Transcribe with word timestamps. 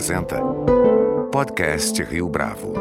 apresenta 0.00 0.40
Podcast 1.30 2.02
Rio 2.02 2.26
Bravo. 2.26 2.72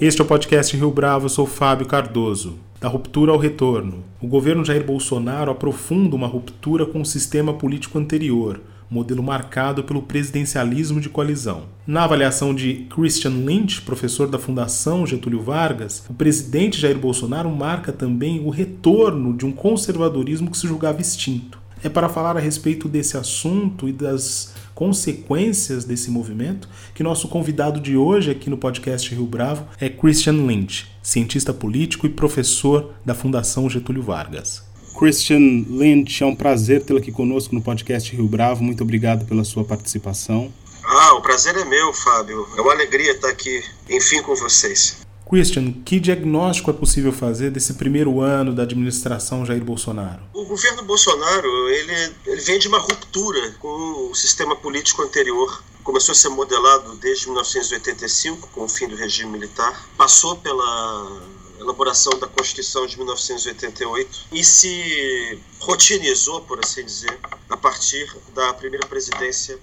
Este 0.00 0.22
é 0.22 0.24
o 0.24 0.26
podcast 0.26 0.74
Rio 0.74 0.90
Bravo, 0.90 1.26
eu 1.26 1.28
sou 1.28 1.44
Fábio 1.44 1.84
Cardoso. 1.84 2.58
Da 2.80 2.88
ruptura 2.88 3.32
ao 3.32 3.38
retorno. 3.38 4.02
O 4.18 4.26
governo 4.26 4.64
Jair 4.64 4.82
Bolsonaro 4.82 5.50
aprofunda 5.50 6.16
uma 6.16 6.26
ruptura 6.26 6.86
com 6.86 7.02
o 7.02 7.04
sistema 7.04 7.52
político 7.52 7.98
anterior, 7.98 8.58
modelo 8.88 9.22
marcado 9.22 9.84
pelo 9.84 10.00
presidencialismo 10.00 10.98
de 10.98 11.10
coalizão. 11.10 11.64
Na 11.86 12.04
avaliação 12.04 12.54
de 12.54 12.86
Christian 12.88 13.44
Lynch, 13.44 13.82
professor 13.82 14.28
da 14.28 14.38
Fundação 14.38 15.06
Getúlio 15.06 15.42
Vargas, 15.42 16.02
o 16.08 16.14
presidente 16.14 16.80
Jair 16.80 16.96
Bolsonaro 16.96 17.50
marca 17.50 17.92
também 17.92 18.40
o 18.40 18.48
retorno 18.48 19.36
de 19.36 19.44
um 19.44 19.52
conservadorismo 19.52 20.50
que 20.50 20.56
se 20.56 20.66
julgava 20.66 21.02
extinto. 21.02 21.65
É 21.84 21.88
para 21.88 22.08
falar 22.08 22.36
a 22.36 22.40
respeito 22.40 22.88
desse 22.88 23.16
assunto 23.16 23.88
e 23.88 23.92
das 23.92 24.54
consequências 24.74 25.84
desse 25.84 26.10
movimento 26.10 26.68
que 26.94 27.02
nosso 27.02 27.28
convidado 27.28 27.80
de 27.80 27.96
hoje 27.96 28.30
aqui 28.30 28.50
no 28.50 28.58
podcast 28.58 29.14
Rio 29.14 29.26
Bravo 29.26 29.66
é 29.80 29.88
Christian 29.88 30.46
Lynch, 30.46 30.86
cientista 31.02 31.52
político 31.52 32.06
e 32.06 32.10
professor 32.10 32.92
da 33.04 33.14
Fundação 33.14 33.68
Getúlio 33.70 34.02
Vargas. 34.02 34.62
Christian 34.98 35.64
Lynch, 35.68 36.22
é 36.22 36.26
um 36.26 36.34
prazer 36.34 36.82
tê-lo 36.82 36.98
aqui 36.98 37.12
conosco 37.12 37.54
no 37.54 37.60
podcast 37.60 38.14
Rio 38.14 38.26
Bravo. 38.26 38.64
Muito 38.64 38.82
obrigado 38.82 39.26
pela 39.26 39.44
sua 39.44 39.62
participação. 39.62 40.50
Ah, 40.82 41.14
o 41.14 41.20
prazer 41.20 41.54
é 41.56 41.64
meu, 41.64 41.92
Fábio. 41.92 42.46
É 42.56 42.60
uma 42.60 42.72
alegria 42.72 43.12
estar 43.12 43.28
aqui, 43.28 43.62
enfim, 43.90 44.22
com 44.22 44.34
vocês. 44.34 45.05
Christian, 45.28 45.72
que 45.84 45.98
diagnóstico 45.98 46.70
é 46.70 46.72
possível 46.72 47.12
fazer 47.12 47.50
desse 47.50 47.74
primeiro 47.74 48.20
ano 48.20 48.54
da 48.54 48.62
administração 48.62 49.44
Jair 49.44 49.62
Bolsonaro? 49.62 50.22
O 50.32 50.44
governo 50.44 50.84
Bolsonaro 50.84 51.68
ele, 51.68 52.14
ele 52.26 52.40
vem 52.42 52.58
de 52.60 52.68
uma 52.68 52.78
ruptura 52.78 53.50
com 53.58 54.08
o 54.08 54.14
sistema 54.14 54.54
político 54.54 55.02
anterior. 55.02 55.64
Começou 55.82 56.12
a 56.12 56.14
ser 56.14 56.28
modelado 56.28 56.94
desde 56.96 57.26
1985, 57.26 58.48
com 58.48 58.64
o 58.64 58.68
fim 58.68 58.86
do 58.86 58.94
regime 58.94 59.32
militar. 59.32 59.88
Passou 59.96 60.36
pela 60.36 61.22
elaboração 61.58 62.16
da 62.20 62.28
Constituição 62.28 62.86
de 62.86 62.96
1988 62.96 64.26
e 64.30 64.44
se 64.44 65.40
rotinizou, 65.58 66.42
por 66.42 66.60
assim 66.64 66.84
dizer, 66.84 67.18
a 67.50 67.56
partir 67.56 68.08
da 68.32 68.54
primeira 68.54 68.86
presidência 68.86 69.58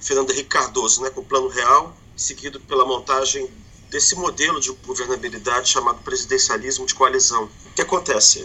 Fernando 0.00 0.32
Henrique 0.32 0.48
Cardoso, 0.48 1.02
né, 1.02 1.10
com 1.10 1.20
o 1.20 1.24
Plano 1.24 1.48
Real, 1.48 1.96
seguido 2.16 2.58
pela 2.60 2.84
montagem 2.84 3.48
desse 3.90 4.14
modelo 4.14 4.60
de 4.60 4.70
governabilidade 4.86 5.68
chamado 5.70 6.02
presidencialismo 6.02 6.86
de 6.86 6.94
coalizão. 6.94 7.44
O 7.44 7.74
que 7.74 7.82
acontece? 7.82 8.44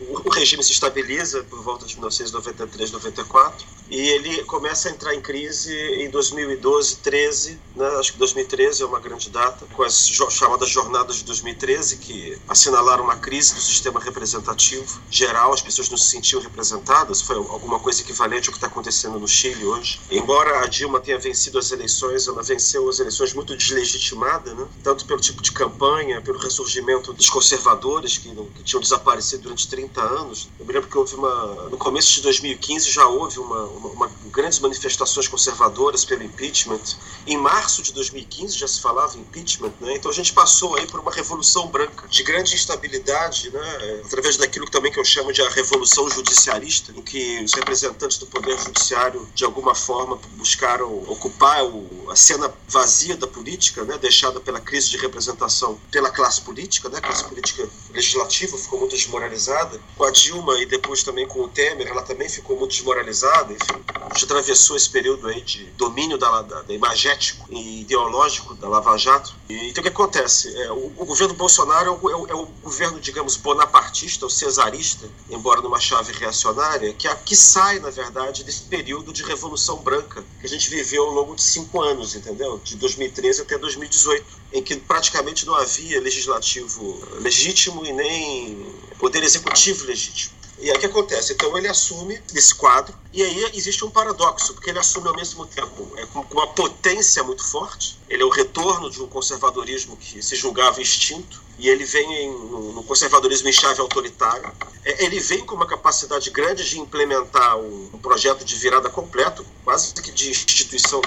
o 0.00 0.30
regime 0.30 0.62
se 0.62 0.72
estabiliza 0.72 1.42
por 1.44 1.62
volta 1.62 1.86
de 1.86 1.94
1993, 1.94 2.90
94 2.90 3.66
e 3.90 4.00
ele 4.08 4.42
começa 4.44 4.88
a 4.88 4.92
entrar 4.92 5.14
em 5.14 5.20
crise 5.20 5.72
em 5.74 6.08
2012, 6.10 6.96
13, 6.96 7.58
né? 7.76 7.86
acho 7.98 8.12
que 8.12 8.18
2013 8.18 8.82
é 8.82 8.86
uma 8.86 8.98
grande 8.98 9.28
data, 9.28 9.66
com 9.72 9.82
as 9.82 10.08
chamadas 10.30 10.70
jornadas 10.70 11.16
de 11.16 11.24
2013 11.24 11.96
que 11.98 12.38
assinalaram 12.48 13.04
uma 13.04 13.16
crise 13.16 13.54
do 13.54 13.60
sistema 13.60 14.00
representativo 14.00 15.00
geral, 15.10 15.52
as 15.52 15.60
pessoas 15.60 15.90
não 15.90 15.98
se 15.98 16.08
sentiam 16.08 16.40
representadas, 16.40 17.20
foi 17.20 17.36
alguma 17.36 17.78
coisa 17.78 18.00
equivalente 18.00 18.48
ao 18.48 18.52
que 18.52 18.58
está 18.58 18.66
acontecendo 18.66 19.18
no 19.18 19.28
Chile 19.28 19.64
hoje. 19.64 20.00
Embora 20.10 20.60
a 20.60 20.66
Dilma 20.66 21.00
tenha 21.00 21.18
vencido 21.18 21.58
as 21.58 21.70
eleições, 21.70 22.26
ela 22.26 22.42
venceu 22.42 22.88
as 22.88 22.98
eleições 22.98 23.34
muito 23.34 23.56
deslegitimada, 23.56 24.54
né? 24.54 24.66
Tanto 24.82 25.06
pelo 25.06 25.20
tipo 25.20 25.42
de 25.42 25.52
campanha, 25.52 26.20
pelo 26.20 26.38
ressurgimento 26.38 27.12
dos 27.12 27.30
conservadores 27.30 28.18
que, 28.18 28.28
que 28.28 28.62
tinham 28.62 28.80
desaparecido 28.80 29.44
durante 29.44 29.68
30 29.68 30.00
anos. 30.00 30.48
Eu 30.58 30.66
me 30.66 30.72
lembro 30.72 30.88
que 30.88 30.98
houve 30.98 31.14
uma. 31.14 31.68
No 31.70 31.76
começo 31.76 32.12
de 32.12 32.22
2015 32.22 32.90
já 32.90 33.06
houve 33.06 33.38
uma, 33.38 33.64
uma, 33.64 33.88
uma 33.90 34.10
grandes 34.30 34.58
manifestações 34.58 35.28
conservadoras 35.28 36.04
pelo 36.04 36.22
impeachment. 36.22 36.80
Em 37.26 37.36
março 37.36 37.82
de 37.82 37.92
2015 37.92 38.58
já 38.58 38.66
se 38.66 38.80
falava 38.80 39.16
impeachment, 39.18 39.72
né? 39.80 39.94
Então 39.94 40.10
a 40.10 40.14
gente 40.14 40.32
passou 40.32 40.76
aí 40.76 40.86
por 40.86 41.00
uma 41.00 41.12
revolução 41.12 41.68
branca 41.68 42.08
de 42.08 42.22
grande 42.22 42.54
instabilidade, 42.54 43.50
né? 43.50 44.00
Através 44.04 44.36
daquilo 44.36 44.68
também 44.68 44.90
que 44.90 44.98
eu 44.98 45.04
chamo 45.04 45.32
de 45.32 45.42
a 45.42 45.48
revolução 45.50 46.08
judiciarista, 46.10 46.92
em 46.92 47.02
que 47.02 47.42
os 47.44 47.52
representantes 47.52 48.18
do 48.18 48.26
poder 48.26 48.58
judiciário 48.58 49.28
de 49.34 49.44
alguma 49.44 49.74
forma 49.74 50.16
buscaram 50.36 50.92
ocupar 51.08 51.64
o, 51.64 52.10
a 52.10 52.16
cena 52.16 52.52
vazia 52.68 53.16
da 53.16 53.26
política, 53.26 53.84
né? 53.84 53.98
Deixada 53.98 54.40
pela 54.40 54.60
crise 54.72 54.88
de 54.88 54.96
representação 54.96 55.78
pela 55.90 56.10
classe 56.10 56.40
política, 56.40 56.88
né? 56.88 56.96
A 56.96 57.02
classe 57.02 57.24
política 57.24 57.68
legislativa 57.92 58.56
ficou 58.56 58.78
muito 58.78 58.96
desmoralizada 58.96 59.78
com 59.98 60.04
a 60.04 60.10
Dilma 60.10 60.58
e 60.62 60.64
depois 60.64 61.02
também 61.02 61.28
com 61.28 61.40
o 61.42 61.48
Temer, 61.48 61.86
ela 61.86 62.00
também 62.00 62.26
ficou 62.26 62.58
muito 62.58 62.70
desmoralizada, 62.70 63.52
enfim. 63.52 63.84
A 63.94 64.14
gente 64.14 64.24
atravessou 64.24 64.74
esse 64.74 64.88
período 64.88 65.28
aí 65.28 65.42
de 65.42 65.64
domínio 65.76 66.16
da, 66.16 66.40
da, 66.40 66.62
da 66.62 66.72
imagético 66.72 67.46
e 67.50 67.82
ideológico 67.82 68.54
da 68.54 68.66
Lava 68.66 68.96
Jato. 68.96 69.34
E, 69.46 69.68
então 69.68 69.82
o 69.82 69.84
que 69.84 69.90
acontece? 69.90 70.56
É, 70.62 70.72
o, 70.72 70.90
o, 70.96 71.04
governo 71.04 71.34
Bolsonaro 71.34 71.88
é 71.88 71.90
o, 71.90 72.10
é, 72.10 72.34
o, 72.34 72.44
é 72.44 72.48
governo, 72.62 72.98
digamos, 72.98 73.36
bonapartista 73.36 74.24
ou 74.24 74.30
cesarista, 74.30 75.06
embora 75.28 75.60
numa 75.60 75.80
chave 75.80 76.14
reacionária, 76.14 76.94
que, 76.94 77.14
que 77.26 77.36
sai, 77.36 77.78
na 77.78 77.90
verdade, 77.90 78.42
desse 78.42 78.62
período 78.62 79.12
de 79.12 79.22
Revolução 79.22 79.76
Branca 79.76 80.24
que 80.40 80.46
a 80.46 80.48
gente 80.48 80.70
viveu 80.70 81.04
ao 81.04 81.10
longo 81.10 81.34
de 81.34 81.42
cinco 81.42 81.82
anos, 81.82 82.14
entendeu? 82.14 82.58
De 82.64 82.76
2013 82.76 83.42
até 83.42 83.58
2018, 83.58 84.41
em 84.52 84.62
que 84.62 84.76
praticamente 84.76 85.46
não 85.46 85.54
havia 85.54 86.00
legislativo 86.00 87.00
legítimo 87.20 87.84
e 87.86 87.92
nem 87.92 88.74
poder 88.98 89.22
executivo 89.22 89.86
legítimo. 89.86 90.42
E 90.62 90.70
aí 90.70 90.76
o 90.76 90.80
que 90.80 90.86
acontece? 90.86 91.32
Então 91.32 91.58
ele 91.58 91.66
assume 91.66 92.22
esse 92.32 92.54
quadro, 92.54 92.96
e 93.12 93.20
aí 93.20 93.50
existe 93.52 93.84
um 93.84 93.90
paradoxo, 93.90 94.54
porque 94.54 94.70
ele 94.70 94.78
assume 94.78 95.08
ao 95.08 95.16
mesmo 95.16 95.44
tempo 95.44 95.90
é, 95.96 96.06
com 96.06 96.20
uma 96.30 96.46
potência 96.46 97.22
muito 97.24 97.44
forte, 97.44 97.98
ele 98.08 98.22
é 98.22 98.24
o 98.24 98.28
retorno 98.28 98.88
de 98.88 99.02
um 99.02 99.08
conservadorismo 99.08 99.96
que 99.96 100.22
se 100.22 100.36
julgava 100.36 100.80
extinto, 100.80 101.42
e 101.58 101.68
ele 101.68 101.84
vem 101.84 102.12
em, 102.12 102.30
no 102.30 102.82
conservadorismo 102.84 103.48
em 103.48 103.52
chave 103.52 103.80
autoritária. 103.80 104.52
É, 104.84 105.04
ele 105.04 105.18
vem 105.18 105.44
com 105.44 105.56
uma 105.56 105.66
capacidade 105.66 106.30
grande 106.30 106.68
de 106.68 106.78
implementar 106.78 107.56
um, 107.56 107.90
um 107.92 107.98
projeto 107.98 108.44
de 108.44 108.54
virada 108.54 108.88
completo, 108.88 109.44
quase 109.64 109.94
que 109.94 110.10
de 110.10 110.30
instituição 110.30 111.00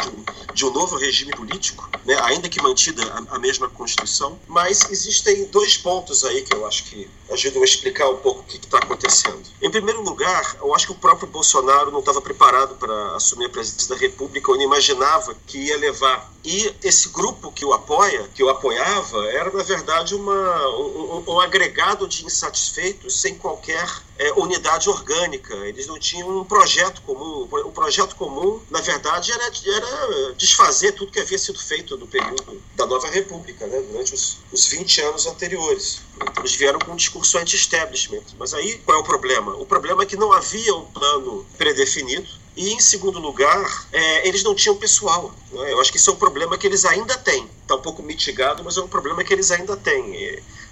de 0.53 0.66
um, 0.66 0.71
novo 0.71 0.97
regime 0.97 1.31
político, 1.31 1.89
né, 2.05 2.17
ainda 2.23 2.49
que 2.49 2.61
mantida 2.61 3.03
a, 3.03 3.35
a, 3.35 3.39
mesma 3.39 3.69
Constituição. 3.69 4.39
Mas 4.47 4.89
existem 4.89 5.45
dois 5.45 5.77
pontos 5.77 6.23
aí 6.23 6.41
que 6.41 6.53
eu 6.53 6.66
acho 6.66 6.85
que 6.85 7.09
ajudam 7.31 7.61
a 7.61 7.66
explicar 7.66 8.09
um 8.09 8.17
pouco 8.17 8.41
o 8.41 8.43
que 8.43 8.57
está 8.57 8.77
acontecendo. 8.77 9.43
Em 9.61 9.69
primeiro 9.69 10.01
lugar, 10.01 10.57
eu 10.59 10.73
acho 10.73 10.88
que 10.88 10.93
o 10.93 10.95
próprio 10.95 11.27
Bolsonaro 11.27 11.91
não 11.91 11.99
estava 11.99 12.21
preparado 12.21 12.75
para 12.75 13.16
assumir 13.16 13.45
a 13.45 13.49
presidência 13.49 13.93
da 13.93 13.99
República, 13.99 14.51
ou 14.51 14.57
não 14.57 14.63
imaginava 14.63 15.35
que 15.45 15.57
ia 15.57 15.77
levar. 15.77 16.31
E 16.43 16.73
esse 16.83 17.09
grupo 17.09 17.51
que 17.51 17.66
o 17.66 17.73
apoia, 17.73 18.29
que 18.33 18.43
o 18.43 18.49
apoiava, 18.49 19.25
era 19.31 19.51
na 19.51 19.63
verdade 19.63 20.13
uma, 20.13 20.69
um, 20.77 21.23
um 21.27 21.39
agregado 21.39 22.07
de 22.07 22.25
insatisfeitos 22.25 23.19
sem 23.19 23.35
qualquer 23.35 24.04
é, 24.18 24.31
unidade 24.34 24.90
orgânica. 24.90 25.53
Eles 25.68 25.88
não 25.88 26.00
tinham 26.00 26.40
um 26.40 26.44
projeto 26.44 27.02
comum. 27.02 27.48
O 27.52 27.72
projeto 27.72 28.16
comum, 28.16 28.62
na 28.70 28.81
verdade, 28.81 29.31
era, 29.31 29.44
era 29.46 30.34
desfazer 30.34 30.94
tudo 30.94 31.12
que 31.12 31.20
havia 31.20 31.38
sido 31.38 31.59
feito 31.59 31.98
no 31.98 32.08
período 32.08 32.62
da 32.76 32.86
Nova 32.86 33.08
República, 33.09 33.68
né, 33.68 33.81
durante 33.81 34.14
os, 34.14 34.38
os 34.52 34.66
20 34.68 35.02
anos 35.02 35.26
anteriores. 35.26 36.02
Então, 36.16 36.44
eles 36.44 36.56
vieram 36.56 36.80
com 36.80 36.94
um 36.94 36.96
discurso 36.96 37.38
anti-establishment. 37.38 38.24
Mas 38.38 38.53
aí 38.53 38.78
qual 38.80 38.98
é 38.98 39.02
o 39.02 39.03
problema? 39.03 39.56
O 39.56 39.66
problema 39.66 40.03
é 40.03 40.06
que 40.06 40.16
não 40.16 40.32
havia 40.32 40.74
um 40.74 40.86
plano 40.86 41.46
predefinido. 41.58 42.28
E, 42.56 42.72
em 42.72 42.80
segundo 42.80 43.20
lugar, 43.20 43.88
é, 43.92 44.26
eles 44.26 44.42
não 44.42 44.56
tinham 44.56 44.78
pessoal. 44.78 45.34
Né? 45.52 45.74
Eu 45.74 45.82
acho 45.82 45.92
que 45.92 45.97
isso 45.97 46.09
é 46.09 46.14
um 46.14 46.18
problema 46.18 46.58
que 46.58 46.66
eles 46.66 46.86
ainda 46.86 47.18
têm. 47.18 47.50
Está 47.62 47.76
um 47.76 47.82
pouco 47.82 48.02
mitigado, 48.02 48.64
mas 48.64 48.78
é 48.78 48.82
um 48.82 48.88
problema 48.88 49.26
que 49.26 49.34
eles 49.34 49.52
ainda 49.52 49.76
têm. 49.76 50.16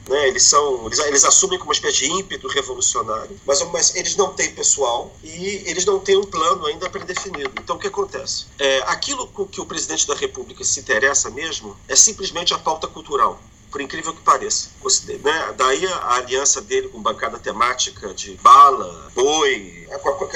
Né? 0.08 0.28
Eles 0.28 0.44
são, 0.44 0.86
eles, 0.86 1.00
eles 1.00 1.24
assumem 1.24 1.58
como 1.58 1.70
uma 1.70 1.74
espécie 1.74 2.00
de 2.00 2.12
ímpeto 2.12 2.48
revolucionário, 2.48 3.40
mas, 3.46 3.62
mas 3.72 3.96
eles 3.96 4.16
não 4.16 4.34
têm 4.34 4.54
pessoal 4.54 5.16
e 5.24 5.64
eles 5.66 5.86
não 5.86 6.00
têm 6.00 6.18
um 6.18 6.24
plano 6.24 6.66
ainda 6.66 6.90
predefinido. 6.90 7.52
Então 7.60 7.76
o 7.76 7.80
que 7.80 7.88
acontece? 7.88 8.46
É, 8.60 8.80
aquilo 8.88 9.28
com 9.28 9.46
que 9.46 9.62
o 9.62 9.66
presidente 9.66 10.08
da 10.08 10.16
República 10.16 10.64
se 10.64 10.80
interessa 10.80 11.30
mesmo 11.30 11.78
é 11.88 11.96
simplesmente 11.96 12.54
a 12.54 12.60
pauta 12.60 12.88
cultural 12.88 13.40
por 13.74 13.82
incrível 13.82 14.14
que 14.14 14.22
pareça. 14.22 14.70
Né? 15.24 15.54
Daí 15.58 15.88
a 15.88 16.14
aliança 16.14 16.62
dele 16.62 16.90
com 16.90 17.02
bancada 17.02 17.40
temática 17.40 18.14
de 18.14 18.36
bala, 18.36 19.12
boi, 19.16 19.83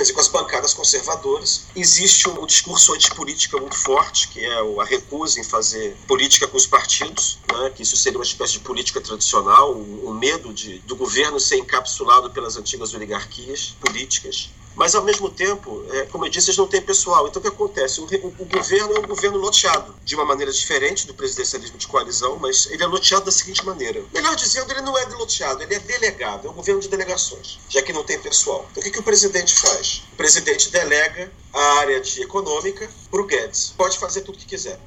dizer, 0.02 0.14
com 0.14 0.20
as 0.20 0.28
bancadas 0.28 0.74
conservadoras. 0.74 1.66
Existe 1.76 2.30
um 2.30 2.46
discurso 2.46 2.94
antipolítica 2.94 3.58
muito 3.60 3.76
forte, 3.76 4.28
que 4.30 4.44
é 4.44 4.82
a 4.82 4.86
recusa 4.86 5.40
em 5.40 5.44
fazer 5.44 5.96
política 6.08 6.48
com 6.48 6.58
os 6.58 6.68
partidos, 6.68 7.40
né? 7.52 7.72
que 7.76 7.84
isso 7.84 7.98
seria 7.98 8.18
uma 8.18 8.26
espécie 8.26 8.54
de 8.54 8.60
política 8.60 9.02
tradicional, 9.02 9.74
o, 9.74 10.14
medo 10.14 10.54
de, 10.54 10.80
do 10.80 10.96
governo 10.96 11.40
ser 11.40 11.58
encapsulado 11.58 12.30
pelas 12.32 12.58
antigas 12.58 12.94
oligarquias 12.94 13.76
políticas 13.80 14.50
mas 14.78 14.94
ao 14.94 15.04
mesmo 15.04 15.28
tempo, 15.30 15.84
é, 15.92 16.06
como 16.06 16.26
eu 16.26 16.30
disse, 16.30 16.50
eles 16.50 16.58
não 16.58 16.68
têm 16.68 16.82
pessoal. 16.82 17.28
Então 17.28 17.40
o 17.40 17.44
que 17.44 17.50
acontece? 17.50 18.00
O, 18.00 18.04
o, 18.04 18.28
o, 18.40 18.46
governo 18.46 18.96
é 18.96 19.00
um 19.00 19.08
governo 19.08 19.38
loteado, 19.40 19.96
de 20.06 20.14
uma 20.14 20.24
maneira 20.24 20.52
diferente 20.52 21.08
do 21.08 21.16
presidencialismo 21.16 21.80
de 21.80 21.88
coalizão, 21.88 22.38
mas 22.38 22.68
ele 22.68 22.84
é 22.84 22.86
loteado 22.86 23.26
da 23.26 23.32
seguinte 23.32 23.66
maneira. 23.66 24.04
Melhor 24.14 24.36
dizendo, 24.36 24.72
ele 24.72 24.82
não 24.82 24.96
é 24.96 25.04
loteado, 25.06 25.64
ele 25.64 25.74
é 25.74 25.80
delegado, 25.80 26.48
é 26.48 26.52
um 26.52 26.54
governo 26.54 26.80
de 26.80 26.88
delegações, 26.90 27.60
já 27.68 27.82
que 27.82 27.92
não 27.92 28.04
tem 28.04 28.20
pessoal. 28.20 28.68
Então 28.72 28.82
o 28.82 28.84
que, 28.84 28.92
que 28.92 29.00
o 29.00 29.04
presidente 29.04 29.60
faz? 29.60 30.04
O 30.14 30.16
presidente 30.16 30.70
delega 30.70 31.32
a 31.52 31.80
área 31.80 32.00
de 32.00 32.22
econômica 32.22 32.88
para 33.10 33.20
o 33.20 33.26
Guedes. 33.26 33.74
Pode 33.76 33.98
fazer 33.98 34.22
tudo 34.22 34.36
o 34.36 34.38
que 34.38 34.46
quiser. 34.46 34.80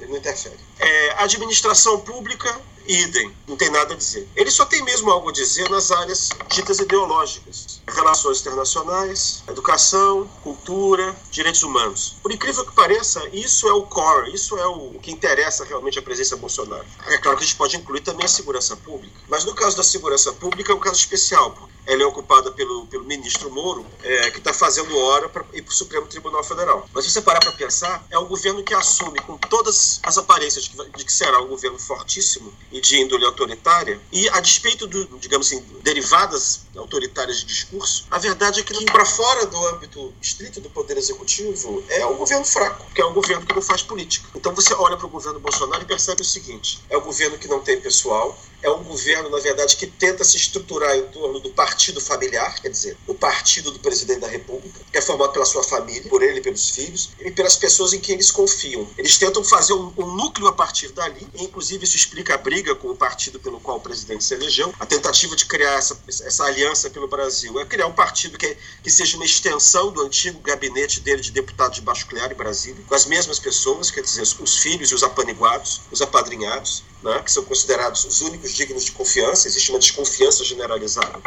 Ele 0.00 0.10
não 0.10 0.18
interfere. 0.18 0.58
É, 0.80 1.22
administração 1.22 2.00
pública, 2.00 2.60
idem, 2.88 3.30
não 3.46 3.56
tem 3.56 3.70
nada 3.70 3.92
a 3.94 3.96
dizer. 3.96 4.26
Ele 4.34 4.50
só 4.50 4.64
tem 4.64 4.82
mesmo 4.82 5.10
algo 5.10 5.28
a 5.28 5.32
dizer 5.32 5.68
nas 5.68 5.92
áreas 5.92 6.30
ditas 6.48 6.78
ideológicas: 6.78 7.82
relações 7.86 8.40
internacionais, 8.40 9.44
educação, 9.46 10.26
cultura, 10.42 11.14
direitos 11.30 11.62
humanos. 11.62 12.16
Por 12.22 12.32
incrível 12.32 12.64
que 12.64 12.72
pareça, 12.72 13.22
isso 13.32 13.68
é 13.68 13.72
o 13.72 13.82
core, 13.82 14.34
isso 14.34 14.56
é 14.56 14.66
o 14.66 14.98
que 15.00 15.10
interessa 15.10 15.64
realmente 15.64 15.98
a 15.98 16.02
presença 16.02 16.36
Bolsonaro. 16.36 16.86
É 17.06 17.18
claro 17.18 17.36
que 17.36 17.44
a 17.44 17.46
gente 17.46 17.56
pode 17.56 17.76
incluir 17.76 18.00
também 18.00 18.24
a 18.24 18.28
segurança 18.28 18.76
pública, 18.76 19.14
mas 19.28 19.44
no 19.44 19.54
caso 19.54 19.76
da 19.76 19.82
segurança 19.82 20.32
pública 20.32 20.72
é 20.72 20.74
um 20.74 20.80
caso 20.80 20.96
especial, 20.96 21.68
ela 21.88 22.02
é 22.02 22.06
ocupada 22.06 22.50
pelo, 22.50 22.86
pelo 22.86 23.04
ministro 23.04 23.50
Moro, 23.50 23.84
é, 24.02 24.30
que 24.30 24.38
está 24.38 24.52
fazendo 24.52 24.94
hora 24.98 25.26
para 25.26 25.42
ir 25.54 25.62
para 25.62 25.72
o 25.72 25.74
Supremo 25.74 26.06
Tribunal 26.06 26.44
Federal. 26.44 26.86
Mas 26.92 27.06
se 27.06 27.10
você 27.10 27.22
parar 27.22 27.40
para 27.40 27.52
pensar, 27.52 28.06
é 28.10 28.18
um 28.18 28.26
governo 28.26 28.62
que 28.62 28.74
assume 28.74 29.18
com 29.20 29.38
todas 29.38 29.98
as 30.02 30.18
aparências 30.18 30.64
de 30.64 30.70
que, 30.70 30.90
de 30.98 31.04
que 31.04 31.12
será 31.12 31.40
um 31.40 31.48
governo 31.48 31.78
fortíssimo 31.78 32.52
e 32.70 32.77
de 32.80 33.00
índole 33.00 33.24
autoritária, 33.24 34.00
e 34.12 34.28
a 34.30 34.40
despeito 34.40 34.86
do, 34.86 35.18
digamos 35.18 35.46
assim, 35.46 35.64
derivadas 35.82 36.62
autoritárias 36.76 37.38
de 37.38 37.46
discurso, 37.46 38.06
a 38.10 38.18
verdade 38.18 38.60
é 38.60 38.62
que 38.62 38.84
para 38.84 39.04
fora 39.04 39.46
do 39.46 39.66
âmbito 39.66 40.14
estrito 40.20 40.60
do 40.60 40.70
poder 40.70 40.96
executivo 40.96 41.84
é 41.88 42.06
um 42.06 42.16
governo 42.16 42.44
fraco, 42.44 42.86
que 42.94 43.00
é 43.00 43.06
um 43.06 43.12
governo 43.12 43.44
que 43.44 43.54
não 43.54 43.62
faz 43.62 43.82
política. 43.82 44.28
Então 44.34 44.54
você 44.54 44.72
olha 44.74 44.96
para 44.96 45.06
o 45.06 45.10
governo 45.10 45.40
Bolsonaro 45.40 45.82
e 45.82 45.86
percebe 45.86 46.22
o 46.22 46.24
seguinte: 46.24 46.80
é 46.88 46.96
um 46.96 47.02
governo 47.02 47.38
que 47.38 47.48
não 47.48 47.60
tem 47.60 47.80
pessoal, 47.80 48.38
é 48.62 48.70
um 48.70 48.82
governo, 48.82 49.30
na 49.30 49.38
verdade, 49.38 49.76
que 49.76 49.86
tenta 49.86 50.24
se 50.24 50.36
estruturar 50.36 50.96
em 50.96 51.06
torno 51.08 51.38
do 51.38 51.50
partido 51.50 52.00
familiar, 52.00 52.60
quer 52.60 52.70
dizer, 52.70 52.96
o 53.06 53.14
partido 53.14 53.70
do 53.70 53.78
presidente 53.78 54.20
da 54.20 54.28
República, 54.28 54.80
que 54.90 54.98
é 54.98 55.00
formado 55.00 55.32
pela 55.32 55.44
sua 55.44 55.62
família, 55.62 56.08
por 56.08 56.22
ele 56.22 56.38
e 56.38 56.42
pelos 56.42 56.70
filhos, 56.70 57.10
e 57.20 57.30
pelas 57.30 57.56
pessoas 57.56 57.92
em 57.92 58.00
quem 58.00 58.16
eles 58.16 58.30
confiam. 58.30 58.88
Eles 58.98 59.16
tentam 59.16 59.44
fazer 59.44 59.74
um, 59.74 59.92
um 59.96 60.06
núcleo 60.16 60.48
a 60.48 60.52
partir 60.52 60.88
dali, 60.88 61.26
e 61.34 61.44
inclusive 61.44 61.84
isso 61.84 61.96
explica 61.96 62.34
a 62.34 62.38
briga 62.38 62.57
com 62.74 62.88
o 62.88 62.96
partido 62.96 63.38
pelo 63.40 63.60
qual 63.60 63.78
o 63.78 63.80
presidente 63.80 64.24
se 64.24 64.34
elegeu, 64.34 64.72
a 64.78 64.86
tentativa 64.86 65.34
de 65.36 65.46
criar 65.46 65.74
essa, 65.74 65.98
essa 66.06 66.44
aliança 66.44 66.90
pelo 66.90 67.08
Brasil, 67.08 67.58
é 67.60 67.64
criar 67.64 67.86
um 67.86 67.92
partido 67.92 68.36
que, 68.36 68.56
que 68.82 68.90
seja 68.90 69.16
uma 69.16 69.24
extensão 69.24 69.92
do 69.92 70.02
antigo 70.02 70.40
gabinete 70.40 71.00
dele 71.00 71.22
de 71.22 71.30
deputado 71.30 71.72
de 71.72 71.80
Baixo 71.80 72.06
Clear 72.06 72.30
em 72.32 72.34
Brasília, 72.34 72.82
com 72.86 72.94
as 72.94 73.06
mesmas 73.06 73.38
pessoas, 73.38 73.90
quer 73.90 74.02
dizer, 74.02 74.22
os 74.22 74.58
filhos 74.58 74.90
e 74.90 74.94
os 74.94 75.02
apaniguados, 75.02 75.80
os 75.90 76.02
apadrinhados, 76.02 76.82
né, 77.02 77.20
que 77.24 77.30
são 77.30 77.44
considerados 77.44 78.04
os 78.04 78.20
únicos 78.20 78.52
dignos 78.52 78.84
de 78.84 78.92
confiança, 78.92 79.48
existe 79.48 79.70
uma 79.70 79.78
desconfiança 79.78 80.44
generalizada. 80.44 81.20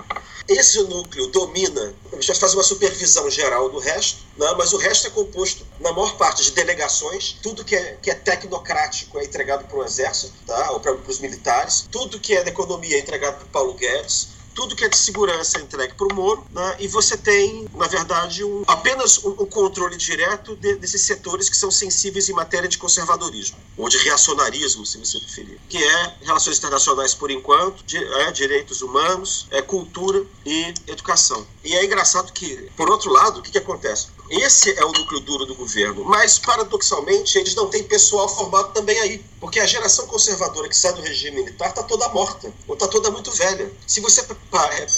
Esse 0.48 0.82
núcleo 0.84 1.28
domina, 1.28 1.94
já 2.20 2.36
faz 2.36 2.54
uma 2.54 2.64
supervisão 2.64 3.30
geral 3.30 3.70
do 3.70 3.80
resto, 3.80 4.20
né, 4.38 4.54
mas 4.58 4.74
o 4.74 4.78
resto 4.78 5.08
é 5.08 5.10
composto, 5.10 5.66
na 5.80 5.92
maior 5.92 6.18
parte, 6.18 6.44
de 6.44 6.52
delegações, 6.52 7.38
tudo 7.42 7.64
que 7.64 7.76
é, 7.76 7.98
que 8.02 8.12
é 8.12 8.16
tecnocrático 8.16 9.18
é 9.20 9.24
entregado 9.24 9.66
para 9.66 9.78
o 9.78 9.84
exército, 9.84 10.34
tá, 10.46 10.72
ou 10.72 10.80
para 10.80 10.94
os 10.94 11.20
militares, 11.20 11.88
tudo 11.92 12.20
que 12.20 12.36
é 12.36 12.44
da 12.44 12.50
economia 12.50 12.98
é 12.98 13.00
entregado 13.00 13.36
para 13.36 13.46
o 13.46 13.50
Paulo 13.50 13.74
Guedes, 13.74 14.41
tudo 14.54 14.76
que 14.76 14.86
é 14.86 14.90
de 14.90 14.98
segurança 14.98 15.58
é 15.58 15.62
entregue 15.62 15.94
para 15.94 16.08
o 16.08 16.14
Moro, 16.14 16.46
né? 16.52 16.78
e 16.80 16.88
você 16.88 17.18
tem, 17.18 17.68
na 17.74 17.88
verdade, 17.88 18.44
um, 18.44 18.64
apenas 18.68 19.24
um, 19.24 19.30
um 19.30 19.46
controle 19.46 19.96
direto 19.98 20.56
de, 20.56 20.76
desses 20.76 21.02
setores 21.02 21.50
que 21.50 21.58
são 21.58 21.72
sensíveis 21.72 22.30
em 22.30 22.34
matéria 22.34 22.68
de 22.68 22.78
conservadorismo, 22.78 23.58
ou 23.78 23.90
de 23.90 23.98
reacionarismo, 23.98 24.86
se 24.86 24.98
você 24.98 25.20
preferir, 25.20 25.60
que 25.70 25.78
é 25.78 26.16
relações 26.22 26.58
internacionais 26.58 27.14
por 27.14 27.32
enquanto, 27.32 27.84
de, 27.84 27.98
é, 27.98 28.32
direitos 28.32 28.82
humanos, 28.82 29.48
é, 29.52 29.62
cultura 29.62 30.26
e 30.46 30.74
educação. 30.88 31.46
E 31.64 31.76
é 31.76 31.86
engraçado 31.86 32.32
que, 32.34 32.70
por 32.76 32.90
outro 32.90 33.12
lado, 33.12 33.40
o 33.40 33.44
que, 33.44 33.52
que 33.52 33.58
acontece? 33.58 34.08
Esse 34.32 34.72
é 34.80 34.86
o 34.86 34.94
núcleo 34.94 35.20
duro 35.20 35.46
do 35.46 35.54
governo, 35.56 36.06
mas 36.06 36.40
paradoxalmente 36.40 37.38
eles 37.38 37.54
não 37.54 37.68
têm 37.68 37.84
pessoal 37.84 38.30
formado 38.30 38.72
também 38.72 38.98
aí, 39.00 39.26
porque 39.42 39.60
a 39.60 39.66
geração 39.66 40.08
conservadora 40.08 40.70
que 40.70 40.78
sai 40.78 40.94
do 40.94 41.02
regime 41.02 41.42
militar 41.42 41.70
está 41.70 41.84
toda 41.84 42.08
morta, 42.10 42.54
ou 42.66 42.76
está 42.76 42.88
toda 42.88 43.12
muito 43.12 43.30
velha. 43.32 43.70
Se 43.86 44.00
você 44.00 44.24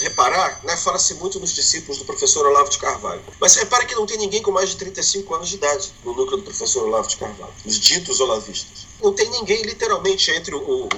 reparar, 0.00 0.60
né, 0.64 0.76
fala-se 0.76 1.14
muito 1.14 1.38
nos 1.38 1.52
discípulos 1.52 1.98
do 1.98 2.04
professor 2.04 2.46
Olavo 2.46 2.70
de 2.70 2.78
Carvalho, 2.78 3.22
mas 3.40 3.54
repara 3.54 3.84
que 3.84 3.94
não 3.94 4.06
tem 4.06 4.18
ninguém 4.18 4.42
com 4.42 4.50
mais 4.50 4.70
de 4.70 4.76
35 4.76 5.34
anos 5.34 5.48
de 5.48 5.56
idade 5.56 5.92
no 6.04 6.12
núcleo 6.12 6.38
do 6.38 6.42
professor 6.42 6.84
Olavo 6.84 7.08
de 7.08 7.16
Carvalho, 7.16 7.52
os 7.64 7.78
ditos 7.78 8.20
olavistas. 8.20 8.86
Não 9.02 9.12
tem 9.12 9.28
ninguém, 9.30 9.62
literalmente, 9.62 10.30
entre 10.30 10.54
o, 10.54 10.58
o, 10.58 10.88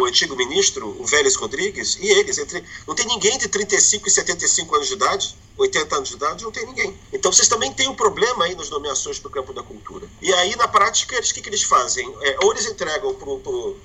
o 0.00 0.04
antigo 0.04 0.36
ministro, 0.36 0.96
o 0.98 1.04
Vélez 1.04 1.34
Rodrigues, 1.34 1.96
e 2.00 2.06
eles, 2.06 2.38
entre, 2.38 2.62
não 2.86 2.94
tem 2.94 3.06
ninguém 3.06 3.38
de 3.38 3.48
35 3.48 4.06
e 4.06 4.10
75 4.10 4.76
anos 4.76 4.88
de 4.88 4.94
idade 4.94 5.36
80 5.56 5.96
anos 5.96 6.08
de 6.08 6.14
idade, 6.16 6.44
não 6.44 6.50
tem 6.50 6.66
ninguém. 6.66 6.98
Então 7.12 7.32
vocês 7.32 7.48
também 7.48 7.72
têm 7.72 7.88
um 7.88 7.94
problema 7.94 8.44
aí 8.44 8.54
nas 8.54 8.70
nomeações 8.70 9.18
para 9.18 9.28
o 9.28 9.30
campo 9.30 9.52
da 9.52 9.62
cultura. 9.62 10.08
E 10.20 10.32
aí, 10.34 10.56
na 10.56 10.66
prática, 10.66 11.16
o 11.16 11.22
que, 11.22 11.40
que 11.40 11.48
eles 11.48 11.62
fazem? 11.62 12.12
É, 12.22 12.36
ou 12.42 12.52
eles 12.52 12.66
entregam 12.66 13.14
para 13.14 13.28
o 13.30 13.76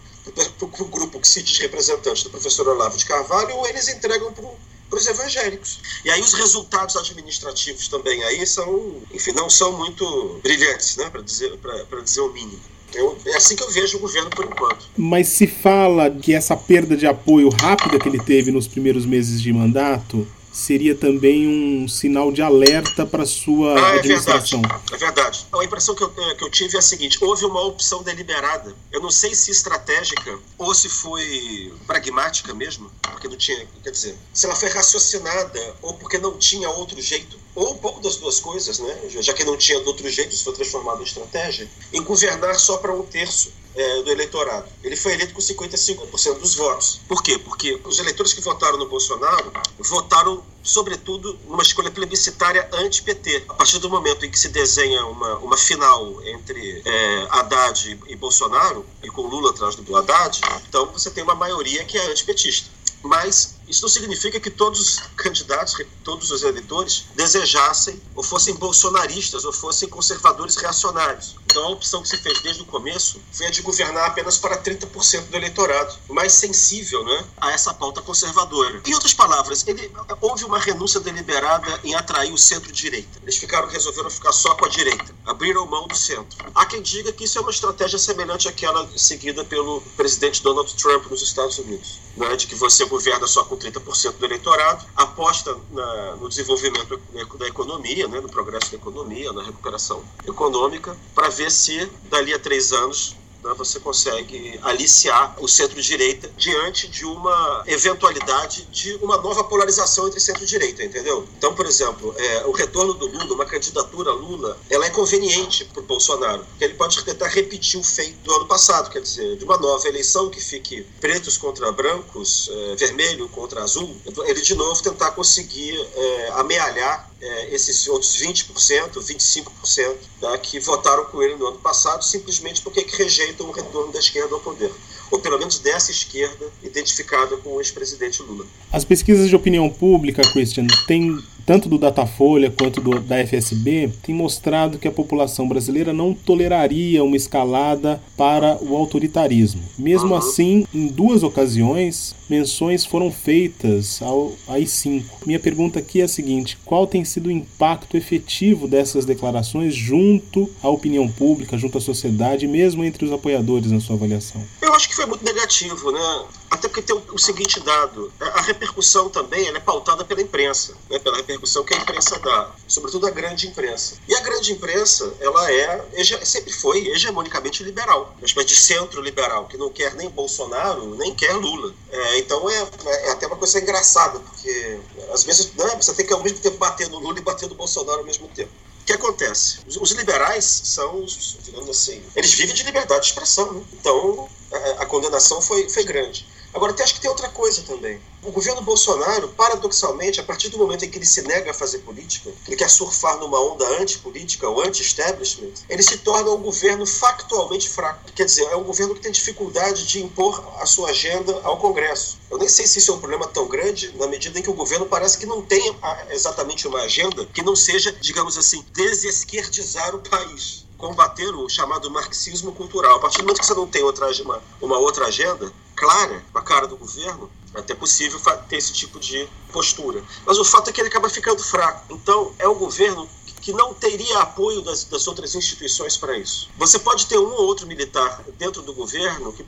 grupo 0.90 1.20
que 1.20 1.28
se 1.28 1.42
diz 1.42 1.58
representante 1.60 2.24
do 2.24 2.30
professor 2.30 2.68
Olavo 2.68 2.98
de 2.98 3.06
Carvalho, 3.06 3.66
eles 3.68 3.88
entregam 3.88 4.34
para 4.34 4.98
os 4.98 5.08
evangélicos. 5.08 5.80
E 6.04 6.10
aí 6.10 6.22
os 6.22 6.34
resultados 6.34 6.96
administrativos 6.96 7.88
também 7.88 8.24
aí 8.24 8.46
são, 8.46 9.02
enfim, 9.14 9.32
não 9.32 9.50
são 9.50 9.78
muito 9.78 10.40
brilhantes, 10.44 10.98
né, 10.98 11.10
para 11.10 11.22
dizer, 11.22 11.58
dizer 12.04 12.22
o 12.22 12.34
mínimo. 12.34 12.60
Eu, 12.94 13.16
é 13.28 13.36
assim 13.36 13.56
que 13.56 13.62
eu 13.62 13.70
vejo 13.70 13.98
o 13.98 14.00
governo 14.00 14.32
por 14.32 14.46
enquanto. 14.46 14.88
Mas 14.98 15.28
se 15.28 15.46
fala 15.46 16.10
que 16.10 16.34
essa 16.34 16.58
perda 16.58 16.98
de 16.98 17.06
apoio 17.06 17.50
rápida 17.50 18.00
que 18.00 18.10
ele 18.10 18.20
teve 18.20 18.52
nos 18.52 18.68
primeiros 18.68 19.06
meses 19.06 19.40
de 19.42 19.54
mandato 19.54 20.28
seria 20.52 20.96
também 20.96 21.48
um 21.48 21.88
sinal 21.88 22.32
de 22.32 22.42
alerta 22.42 23.06
para 23.06 23.26
sua 23.26 23.76
ah, 23.76 23.96
é 23.96 24.00
administração. 24.00 24.62
Verdade, 24.62 24.94
é 24.94 24.98
verdade. 24.98 25.48
A 25.54 25.64
impressão 25.64 25.96
que 25.96 26.04
eu, 26.04 26.14
é, 26.18 26.36
que 26.36 26.44
eu 26.44 26.50
tive 26.50 26.76
é 26.76 26.80
a 26.80 26.82
seguinte: 26.82 27.18
houve 27.22 27.46
uma 27.46 27.62
opção 27.66 28.04
deliberada. 28.04 28.76
Eu 28.92 29.02
não 29.02 29.12
sei 29.12 29.34
se 29.36 29.52
estratégica 29.52 30.40
ou 30.58 30.74
se 30.74 30.90
foi 30.90 31.74
pragmática 31.86 32.54
mesmo, 32.54 32.92
porque 33.02 33.28
não 33.28 33.38
tinha. 33.38 33.68
Quer 33.84 33.92
dizer, 33.92 34.16
se 34.34 34.46
ela 34.46 34.56
foi 34.56 34.70
raciocinada 34.70 35.76
ou 35.82 35.94
porque 35.94 36.18
não 36.18 36.38
tinha 36.38 36.70
outro 36.70 37.00
jeito, 37.02 37.38
ou 37.56 37.74
um 37.74 37.78
pouco 37.78 38.02
das 38.02 38.16
duas 38.18 38.40
coisas, 38.40 38.80
né? 38.80 39.00
Já 39.10 39.34
que 39.34 39.44
não 39.44 39.58
tinha 39.58 39.80
outro 39.80 40.08
jeito, 40.10 40.34
isso 40.34 40.44
foi 40.44 40.54
transformado 40.54 41.02
em 41.02 41.04
estratégia, 41.04 41.70
em 41.94 42.02
governar 42.02 42.56
só 42.60 42.78
para 42.78 42.94
um 42.94 43.04
terço 43.04 43.52
é, 43.76 44.02
do 44.02 44.12
eleitorado. 44.12 44.68
Ele 44.84 44.96
foi 44.96 45.14
eleito 45.14 45.34
com 45.34 45.40
55% 45.40 46.40
dos 46.40 46.56
votos. 46.56 47.02
Por 47.08 47.22
quê? 47.22 47.38
Porque 47.38 47.80
os 47.84 48.00
eleitores 48.00 48.34
que 48.34 48.42
votaram 48.42 48.78
no 48.78 48.88
Bolsonaro 48.88 49.52
votaram, 49.80 50.44
sobretudo, 50.64 51.38
numa 51.48 51.62
escolha 51.62 51.92
plebiscitária 51.92 52.68
anti-PT. 52.74 53.46
A 53.50 53.54
partir 53.54 53.80
do 53.80 53.90
momento 53.90 54.26
em 54.26 54.32
que 54.32 54.40
se 54.40 54.50
desenha 54.50 55.06
uma, 55.06 55.38
uma 55.38 55.58
final 55.58 56.24
entre 56.26 56.82
é, 56.86 57.28
Haddad 57.30 58.00
e 58.08 58.16
Bolsonaro, 58.16 58.86
e 59.04 59.08
com 59.10 59.22
Lula 59.22 59.52
atrás 59.52 59.76
do 59.76 59.96
Haddad, 59.96 60.42
então 60.68 60.88
você 60.88 61.10
tem 61.10 61.24
uma 61.24 61.36
maioria 61.36 61.84
que 61.86 61.98
é 61.98 62.12
antipetista. 62.12 62.70
Mas 63.02 63.59
isso 63.70 63.84
não 63.84 63.90
significa 63.90 64.40
que 64.40 64.50
todos 64.50 64.80
os 64.80 65.00
candidatos, 65.16 65.76
todos 66.04 66.32
os 66.32 66.44
eleitores 66.44 67.06
desejassem 67.16 68.02
ou 68.16 68.24
fossem 68.24 68.56
bolsonaristas 68.56 69.46
ou 69.46 69.54
fossem 69.54 69.88
conservadores 69.88 70.56
reacionários. 70.56 71.36
Então 71.46 71.64
a 71.66 71.70
opção 71.70 72.02
que 72.02 72.08
se 72.08 72.18
fez 72.18 72.42
desde 72.42 72.64
o 72.64 72.66
começo 72.66 73.22
foi 73.32 73.46
a 73.46 73.52
de 73.52 73.62
governar 73.62 74.08
apenas 74.08 74.38
para 74.38 74.58
30% 74.58 75.30
do 75.30 75.38
eleitorado, 75.38 75.96
mais 76.10 76.34
sensível 76.34 77.04
né, 77.06 77.26
a 77.38 77.52
essa 77.52 77.74
pauta 77.74 78.02
conservadora. 78.02 78.82
Em 78.86 78.94
outras 78.94 79.14
palavras, 79.14 79.66
ele, 79.68 79.92
houve 80.22 80.46
uma 80.46 80.60
renúncia 80.60 81.00
deliberada 81.00 81.80
em 81.84 81.94
atrair 81.96 82.34
o 82.34 82.38
centro-direita. 82.38 83.20
Eles 83.22 83.38
ficaram, 83.38 83.68
resolveram 83.68 84.10
ficar 84.10 84.32
só 84.32 84.56
com 84.56 84.66
a 84.66 84.70
direita, 84.70 85.14
abriram 85.26 85.66
mão 85.66 85.88
do 85.88 85.96
centro. 85.96 86.38
Há 86.56 86.66
quem 86.66 86.82
diga 86.82 87.12
que 87.12 87.24
isso 87.24 87.38
é 87.38 87.42
uma 87.42 87.52
estratégia 87.52 88.00
semelhante 88.00 88.48
àquela 88.48 88.88
seguida 88.98 89.44
pelo 89.44 89.82
presidente 89.96 90.42
Donald 90.42 90.74
Trump 90.76 91.06
nos 91.10 91.22
Estados 91.22 91.58
Unidos, 91.58 92.00
né, 92.20 92.36
de 92.36 92.46
que 92.46 92.56
você 92.56 92.86
governa 92.86 93.26
só 93.26 93.46
com 93.46 93.58
30% 93.58 94.18
do 94.18 94.26
eleitorado, 94.26 94.86
aposta 94.96 95.58
na, 95.72 96.16
no 96.18 96.28
desenvolvimento 96.28 97.00
da 97.38 97.48
economia, 97.48 98.08
né, 98.08 98.20
no 98.20 98.30
progresso 98.30 98.72
da 98.72 98.78
economia, 98.78 99.32
na 99.32 99.42
recuperação 99.42 100.04
econômica, 100.28 100.96
para 101.16 101.30
ver 101.30 101.50
se 101.50 101.90
dali 102.10 102.34
a 102.34 102.40
três 102.40 102.74
anos 102.74 103.16
né, 103.44 103.54
você 103.58 103.80
consegue 103.80 104.60
aliciar 104.64 105.36
o 105.40 105.48
centro-direita 105.48 106.30
diante 106.38 106.88
de 106.88 107.06
uma 107.06 107.64
eventualidade 107.68 108.66
de 108.72 108.96
uma 108.96 109.18
nova 109.18 109.44
polarização 109.44 110.08
entre 110.08 110.20
centro-direita, 110.20 110.84
entendeu? 110.84 111.28
Então, 111.38 111.54
por 111.54 111.66
exemplo, 111.66 112.14
é, 112.18 112.46
o 112.46 112.52
retorno 112.52 112.94
do 112.94 113.08
Lula, 113.08 113.34
uma 113.34 113.46
candidatura 113.46 114.12
Lula, 114.12 114.58
ela 114.70 114.86
é 114.86 114.90
conveniente 114.90 115.66
para 115.66 115.82
o 115.82 115.86
Bolsonaro, 115.86 116.46
porque 116.46 116.64
ele 116.64 116.74
pode 116.76 117.04
tentar 117.04 117.28
repetir 117.28 117.80
o 117.80 117.84
feito 117.84 118.18
do 118.24 118.34
ano 118.34 118.46
passado, 118.46 118.90
quer 118.90 119.02
dizer, 119.02 119.38
de 119.38 119.44
uma 119.44 119.58
nova 119.58 119.88
eleição 119.88 120.30
que 120.30 120.40
fique 120.40 120.86
pretos 121.00 121.38
contra 121.38 121.72
brancos, 121.72 122.50
é, 122.52 122.76
vermelho 122.76 123.28
contra 123.30 123.64
azul, 123.64 123.96
ele 124.26 124.42
de 124.42 124.56
novo 124.56 124.82
tentar 124.82 125.12
conseguir 125.12 125.80
é, 125.96 126.30
amealhar 126.34 127.09
é, 127.22 127.54
esses 127.54 127.88
outros 127.88 128.18
20%, 128.18 128.94
25% 128.94 129.96
né, 130.22 130.38
que 130.42 130.60
votaram 130.60 131.06
com 131.06 131.22
ele 131.22 131.36
no 131.36 131.48
ano 131.48 131.58
passado, 131.60 132.04
simplesmente 132.04 132.62
porque 132.62 132.86
rejeitam 132.98 133.48
o 133.48 133.52
retorno 133.52 133.92
da 133.92 134.00
esquerda 134.00 134.36
ao 134.36 134.42
poder. 134.42 134.72
Ou 135.12 135.20
pelo 135.20 135.38
menos 135.40 135.60
dessa 135.60 135.92
esquerda 135.92 136.52
identificada 136.64 137.36
com 137.38 137.56
o 137.56 137.60
ex-presidente 137.60 138.22
Lula. 138.22 138.46
As 138.72 138.86
pesquisas 138.86 139.28
de 139.28 139.36
opinião 139.36 139.70
pública, 139.70 140.22
Christian, 140.22 140.68
têm 140.88 141.20
tanto 141.50 141.68
do 141.68 141.80
Datafolha 141.80 142.52
quanto 142.52 142.80
do, 142.80 143.00
da 143.00 143.26
FSB, 143.26 143.92
têm 144.04 144.14
mostrado 144.14 144.78
que 144.78 144.88
a 144.88 144.92
população 144.92 145.48
brasileira 145.48 145.92
não 145.92 146.14
toleraria 146.14 147.04
uma 147.04 147.18
escalada 147.18 148.00
para 148.16 148.60
o 148.62 148.78
autoritarismo. 148.78 149.60
Mesmo 149.76 150.14
assim, 150.14 150.64
em 150.72 150.86
duas 150.86 151.24
ocasiões, 151.24 152.16
menções 152.30 152.86
foram 152.86 153.12
feitas 153.12 154.00
ao 154.00 154.34
AI-5. 154.48 155.04
Minha 155.26 155.40
pergunta 155.40 155.80
aqui 155.80 156.02
é 156.02 156.04
a 156.04 156.08
seguinte: 156.08 156.56
qual 156.64 156.86
tem 156.86 157.04
sido 157.04 157.30
o 157.30 157.32
impacto 157.32 157.98
efetivo 157.98 158.68
dessas 158.68 159.04
declarações 159.04 159.74
junto 159.74 160.48
à 160.62 160.70
opinião 160.70 161.08
pública, 161.08 161.58
junto 161.58 161.80
à 161.80 161.82
sociedade, 161.82 162.46
mesmo 162.46 162.86
entre 162.86 163.06
os 163.06 163.12
apoiadores 163.12 163.72
na 163.72 163.80
sua 163.80 163.96
avaliação? 163.96 164.40
Eu 164.62 164.72
acho 164.76 164.88
que 164.88 164.96
foi 164.96 165.08
muito 165.08 165.26
negativo, 165.26 165.92
né? 165.92 166.26
Até 166.50 166.68
porque 166.68 166.82
tem 166.82 166.96
o, 166.96 167.18
seguinte 167.18 167.60
dado: 167.60 168.12
a, 168.20 168.26
a 168.26 168.42
repercussão 168.42 169.10
também 169.10 169.48
é 169.48 169.60
pautada 169.60 170.04
pela 170.04 170.22
imprensa, 170.22 170.76
né? 170.90 170.98
pela 170.98 171.18
repercussão 171.18 171.64
que 171.64 171.74
a 171.74 171.78
imprensa 171.78 172.18
dá, 172.20 172.52
sobretudo 172.68 173.06
a 173.06 173.12
grande 173.12 173.48
imprensa. 173.48 173.98
E 174.08 174.16
a 174.16 174.20
grande 174.22 174.52
imprensa, 174.52 175.14
ela 175.20 175.52
é, 175.52 175.86
sempre 176.24 176.52
foi 176.52 176.88
hegemonicamente 176.88 177.64
liberal, 177.64 178.16
uma 178.18 178.26
espécie 178.26 178.48
de 178.48 178.56
centro 178.56 179.02
liberal, 179.02 179.46
que 179.48 179.58
não 179.58 179.70
quer 179.70 179.94
nem 179.94 180.10
Bolsonaro, 180.10 180.96
nem 180.96 181.14
quer 181.14 181.34
Lula. 181.34 181.74
É, 181.92 182.18
então 182.18 182.50
é, 182.50 182.68
é, 182.86 183.12
até 183.12 183.28
uma 183.28 183.36
coisa 183.36 183.60
engraçada, 183.60 184.20
porque 184.20 184.80
às 185.14 185.24
vezes 185.24 185.54
né, 185.54 185.76
você 185.76 185.94
tem 185.94 186.06
que 186.06 186.14
ao 186.14 186.24
mesmo 186.24 186.40
tempo 186.40 186.58
bater 186.58 186.90
no 186.90 187.00
Lula 187.00 187.20
e 187.20 187.22
bater 187.22 187.48
no 187.48 187.56
Bolsonaro 187.56 188.00
ao 188.00 188.06
mesmo 188.06 188.28
tempo. 188.30 188.52
O 188.82 188.86
que 188.86 188.94
acontece? 188.94 189.60
Os 189.68 189.92
liberais 189.92 190.46
são, 190.64 191.06
digamos 191.44 191.70
assim, 191.70 192.02
eles 192.16 192.34
vivem 192.34 192.56
de 192.56 192.64
liberdade 192.64 193.02
de 193.02 193.08
expressão, 193.10 193.54
né? 193.54 193.62
então 193.74 194.28
a, 194.52 194.82
a 194.82 194.86
condenação 194.88 195.40
foi, 195.42 195.70
foi 195.70 195.84
grande. 195.84 196.26
Agora, 196.54 196.76
acho 196.84 196.96
que 196.96 197.02
tem 197.02 197.10
outra 197.10 197.30
coisa 197.30 197.62
também. 197.62 198.02
O 198.24 198.32
governo 198.32 198.62
Bolsonaro, 198.62 199.30
paradoxalmente, 199.30 200.20
a 200.20 200.24
partir 200.24 200.50
do 200.50 200.58
momento 200.58 200.84
em 200.84 200.90
que 200.90 200.98
ele 200.98 201.06
se 201.06 201.22
nega 201.22 201.52
a 201.52 201.54
fazer 201.54 201.80
política, 201.80 202.32
ele 202.48 202.56
quer 202.56 202.70
surfar 202.70 203.18
numa 203.18 203.40
onda 203.40 203.66
antipolítica 203.80 204.50
ou 204.50 204.62
anti-establishment, 204.62 205.54
ele 205.70 205.84
se 205.84 206.00
torna 206.00 206.32
um 206.32 206.42
governo 206.42 206.86
factualmente 206.86 207.70
fraco. 207.70 208.12
Quer 208.14 208.26
dizer, 208.26 208.44
é 208.46 208.56
um 208.56 208.64
governo 208.64 208.96
que 208.96 209.02
tem 209.02 209.12
dificuldade 209.12 209.86
de 209.86 210.02
impor 210.02 210.44
a 210.60 210.66
sua 210.66 210.90
agenda 210.90 211.40
ao 211.44 211.58
Congresso. 211.58 212.18
Eu 212.30 212.38
nem 212.38 212.50
sei 212.50 212.68
se 212.68 212.80
isso 212.80 212.92
é 212.92 212.96
um 212.96 213.00
problema 213.00 213.28
tão 213.28 213.48
grande, 213.48 213.96
na 213.98 214.08
medida 214.08 214.38
em 214.40 214.42
que 214.42 214.50
o 214.50 214.54
governo 214.54 214.86
parece 214.86 215.18
que 215.18 215.26
não 215.26 215.42
tem 215.42 215.76
exatamente 216.10 216.68
uma 216.68 216.82
agenda 216.82 217.26
que 217.28 217.42
não 217.42 217.56
seja, 217.56 217.92
digamos 218.02 218.38
assim, 218.38 218.66
desesquerdizar 218.74 219.96
o 219.96 220.00
país 220.00 220.69
combater 220.80 221.36
o 221.36 221.48
chamado 221.48 221.92
marxismo 221.92 222.52
cultural. 222.54 222.96
A 222.96 223.00
partir 223.00 223.18
do 223.18 223.26
momento 223.26 223.42
que 223.42 223.46
você 223.46 223.54
não 223.54 223.68
tem 223.68 223.84
outra, 223.84 224.10
uma, 224.24 224.42
uma 224.60 224.78
outra 224.80 225.06
agenda, 225.06 225.52
clara, 225.76 226.24
a 226.34 226.42
cara 226.42 226.66
do 226.66 226.78
governo, 226.78 227.30
é 227.54 227.60
até 227.60 227.76
possível 227.76 228.20
ter 228.48 228.58
esse 228.58 228.74
tipo 228.74 229.00
de 229.00 229.28
postura. 229.52 230.04
Mas 230.26 230.38
o 230.40 230.46
fato 230.46 230.70
é 230.70 230.74
que 230.74 230.80
ele 230.80 230.88
acaba 230.88 231.10
ficando 231.10 231.44
fraco. 231.44 231.94
Então, 231.94 232.34
é 232.40 232.48
um 232.48 232.56
governo 232.56 233.08
que 233.42 233.54
não 233.54 233.74
teria 233.74 234.20
apoio 234.20 234.62
das, 234.62 234.84
das 234.86 235.08
outras 235.08 235.36
instituições 235.36 235.98
para 235.98 236.18
isso. 236.18 236.50
Você 236.58 236.80
pode 236.80 237.08
ter 237.08 237.18
um 237.18 237.32
ou 237.32 237.48
outro 237.48 237.68
militar 237.68 238.24
dentro 238.38 238.62
do 238.62 238.74
governo 238.74 239.34
que 239.34 239.46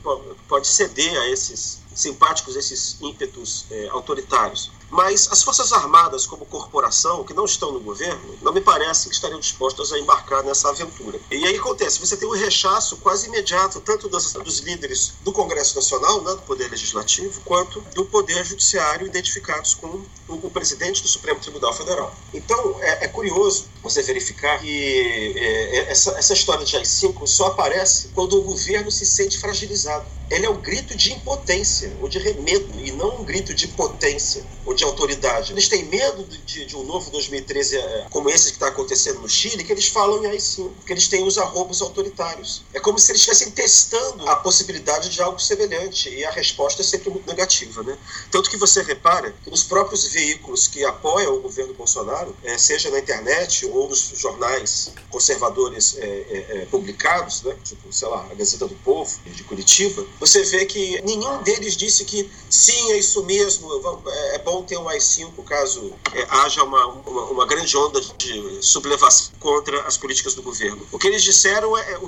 pode 0.48 0.66
ceder 0.66 1.16
a 1.18 1.28
esses 1.28 1.80
simpáticos, 1.94 2.56
esses 2.56 2.96
ímpetos 3.00 3.66
é, 3.70 3.88
autoritários. 3.88 4.70
Mas 4.92 5.26
as 5.32 5.42
Forças 5.42 5.72
Armadas, 5.72 6.26
como 6.26 6.44
corporação, 6.44 7.24
que 7.24 7.32
não 7.32 7.46
estão 7.46 7.72
no 7.72 7.80
governo, 7.80 8.38
não 8.42 8.52
me 8.52 8.60
parece 8.60 9.08
que 9.08 9.14
estariam 9.14 9.40
dispostas 9.40 9.90
a 9.90 9.98
embarcar 9.98 10.44
nessa 10.44 10.68
aventura. 10.68 11.18
E 11.30 11.46
aí 11.46 11.56
acontece, 11.56 11.98
você 11.98 12.14
tem 12.14 12.28
um 12.28 12.32
rechaço 12.32 12.98
quase 12.98 13.26
imediato, 13.26 13.80
tanto 13.80 14.06
dos, 14.06 14.58
líderes 14.58 15.14
do 15.22 15.32
Congresso 15.32 15.76
Nacional, 15.76 16.20
né, 16.20 16.32
do 16.32 16.42
Poder 16.42 16.70
Legislativo, 16.70 17.40
quanto 17.40 17.80
do 17.94 18.04
Poder 18.04 18.44
Judiciário, 18.44 19.06
identificados 19.06 19.72
com 19.72 19.86
o, 20.28 20.34
o 20.34 20.50
presidente 20.50 21.00
do 21.00 21.08
Supremo 21.08 21.40
Tribunal 21.40 21.72
Federal. 21.72 22.14
Então, 22.34 22.76
é, 22.80 23.06
é 23.06 23.08
curioso 23.08 23.71
você 23.82 24.02
verificar 24.02 24.60
que 24.60 25.34
é, 25.36 25.76
é 25.78 25.90
essa, 25.90 26.10
essa 26.18 26.34
história 26.34 26.64
de 26.64 26.76
AI-5 26.76 27.26
só 27.26 27.46
aparece 27.46 28.08
quando 28.14 28.38
o 28.38 28.42
governo 28.42 28.90
se 28.90 29.06
sente 29.06 29.38
fragilizado. 29.38 30.04
Ele 30.30 30.46
é 30.46 30.50
um 30.50 30.60
grito 30.60 30.96
de 30.96 31.12
impotência, 31.12 31.94
ou 32.00 32.08
de 32.08 32.18
remedo, 32.18 32.66
e 32.82 32.90
não 32.92 33.20
um 33.20 33.24
grito 33.24 33.52
de 33.52 33.68
potência, 33.68 34.42
ou 34.64 34.72
de 34.72 34.82
de 34.82 34.84
autoridade. 34.84 35.52
Eles 35.52 35.68
têm 35.68 35.84
medo 35.84 36.24
de, 36.44 36.66
de 36.66 36.76
um 36.76 36.82
novo 36.82 37.10
2013 37.10 37.76
é, 37.76 38.06
como 38.10 38.28
esse 38.28 38.46
que 38.46 38.56
está 38.56 38.66
acontecendo 38.66 39.20
no 39.20 39.28
Chile, 39.28 39.62
que 39.62 39.72
eles 39.72 39.86
falam 39.86 40.24
em 40.24 40.26
AI-5, 40.26 40.70
que 40.84 40.92
eles 40.92 41.06
têm 41.06 41.24
os 41.24 41.38
arrobos 41.38 41.80
autoritários. 41.80 42.62
É 42.74 42.80
como 42.80 42.98
se 42.98 43.12
eles 43.12 43.20
estivessem 43.20 43.52
testando 43.52 44.28
a 44.28 44.36
possibilidade 44.36 45.08
de 45.08 45.22
algo 45.22 45.38
semelhante, 45.38 46.08
e 46.08 46.24
a 46.24 46.30
resposta 46.32 46.82
é 46.82 46.84
sempre 46.84 47.10
muito 47.10 47.26
negativa. 47.26 47.82
Né? 47.82 47.96
Tanto 48.30 48.50
que 48.50 48.56
você 48.56 48.82
repara 48.82 49.32
que 49.44 49.50
nos 49.50 49.62
próprios 49.62 50.08
veículos 50.08 50.66
que 50.66 50.84
apoiam 50.84 51.36
o 51.36 51.40
governo 51.40 51.74
Bolsonaro, 51.74 52.34
é, 52.42 52.58
seja 52.58 52.90
na 52.90 52.98
internet 52.98 53.64
ou 53.72 53.88
nos 53.88 54.12
jornais 54.16 54.92
conservadores 55.10 55.96
é, 55.98 56.06
é, 56.06 56.62
é 56.62 56.66
publicados, 56.66 57.42
né? 57.42 57.56
tipo, 57.64 57.92
sei 57.92 58.08
lá, 58.08 58.26
a 58.30 58.34
Gazeta 58.34 58.66
do 58.66 58.74
Povo, 58.76 59.18
de 59.26 59.42
Curitiba, 59.44 60.04
você 60.20 60.42
vê 60.44 60.64
que 60.66 61.00
nenhum 61.02 61.42
deles 61.42 61.76
disse 61.76 62.04
que 62.04 62.30
sim, 62.48 62.92
é 62.92 62.98
isso 62.98 63.22
mesmo, 63.24 63.68
é, 64.06 64.36
é 64.36 64.38
bom 64.38 64.62
ter 64.62 64.78
um 64.78 64.88
AI-5 64.88 65.42
caso 65.44 65.92
é, 66.14 66.26
haja 66.28 66.62
uma, 66.64 66.86
uma, 66.86 67.24
uma, 67.24 67.46
grande 67.46 67.76
onda 67.76 68.00
de 68.00 68.62
sublevação 68.62 69.32
contra 69.38 69.80
as 69.82 69.96
políticas 69.96 70.34
do 70.34 70.42
governo. 70.42 70.86
O 70.90 70.98
que 70.98 71.06
eles 71.08 71.22
disseram, 71.22 71.76
é, 71.76 72.00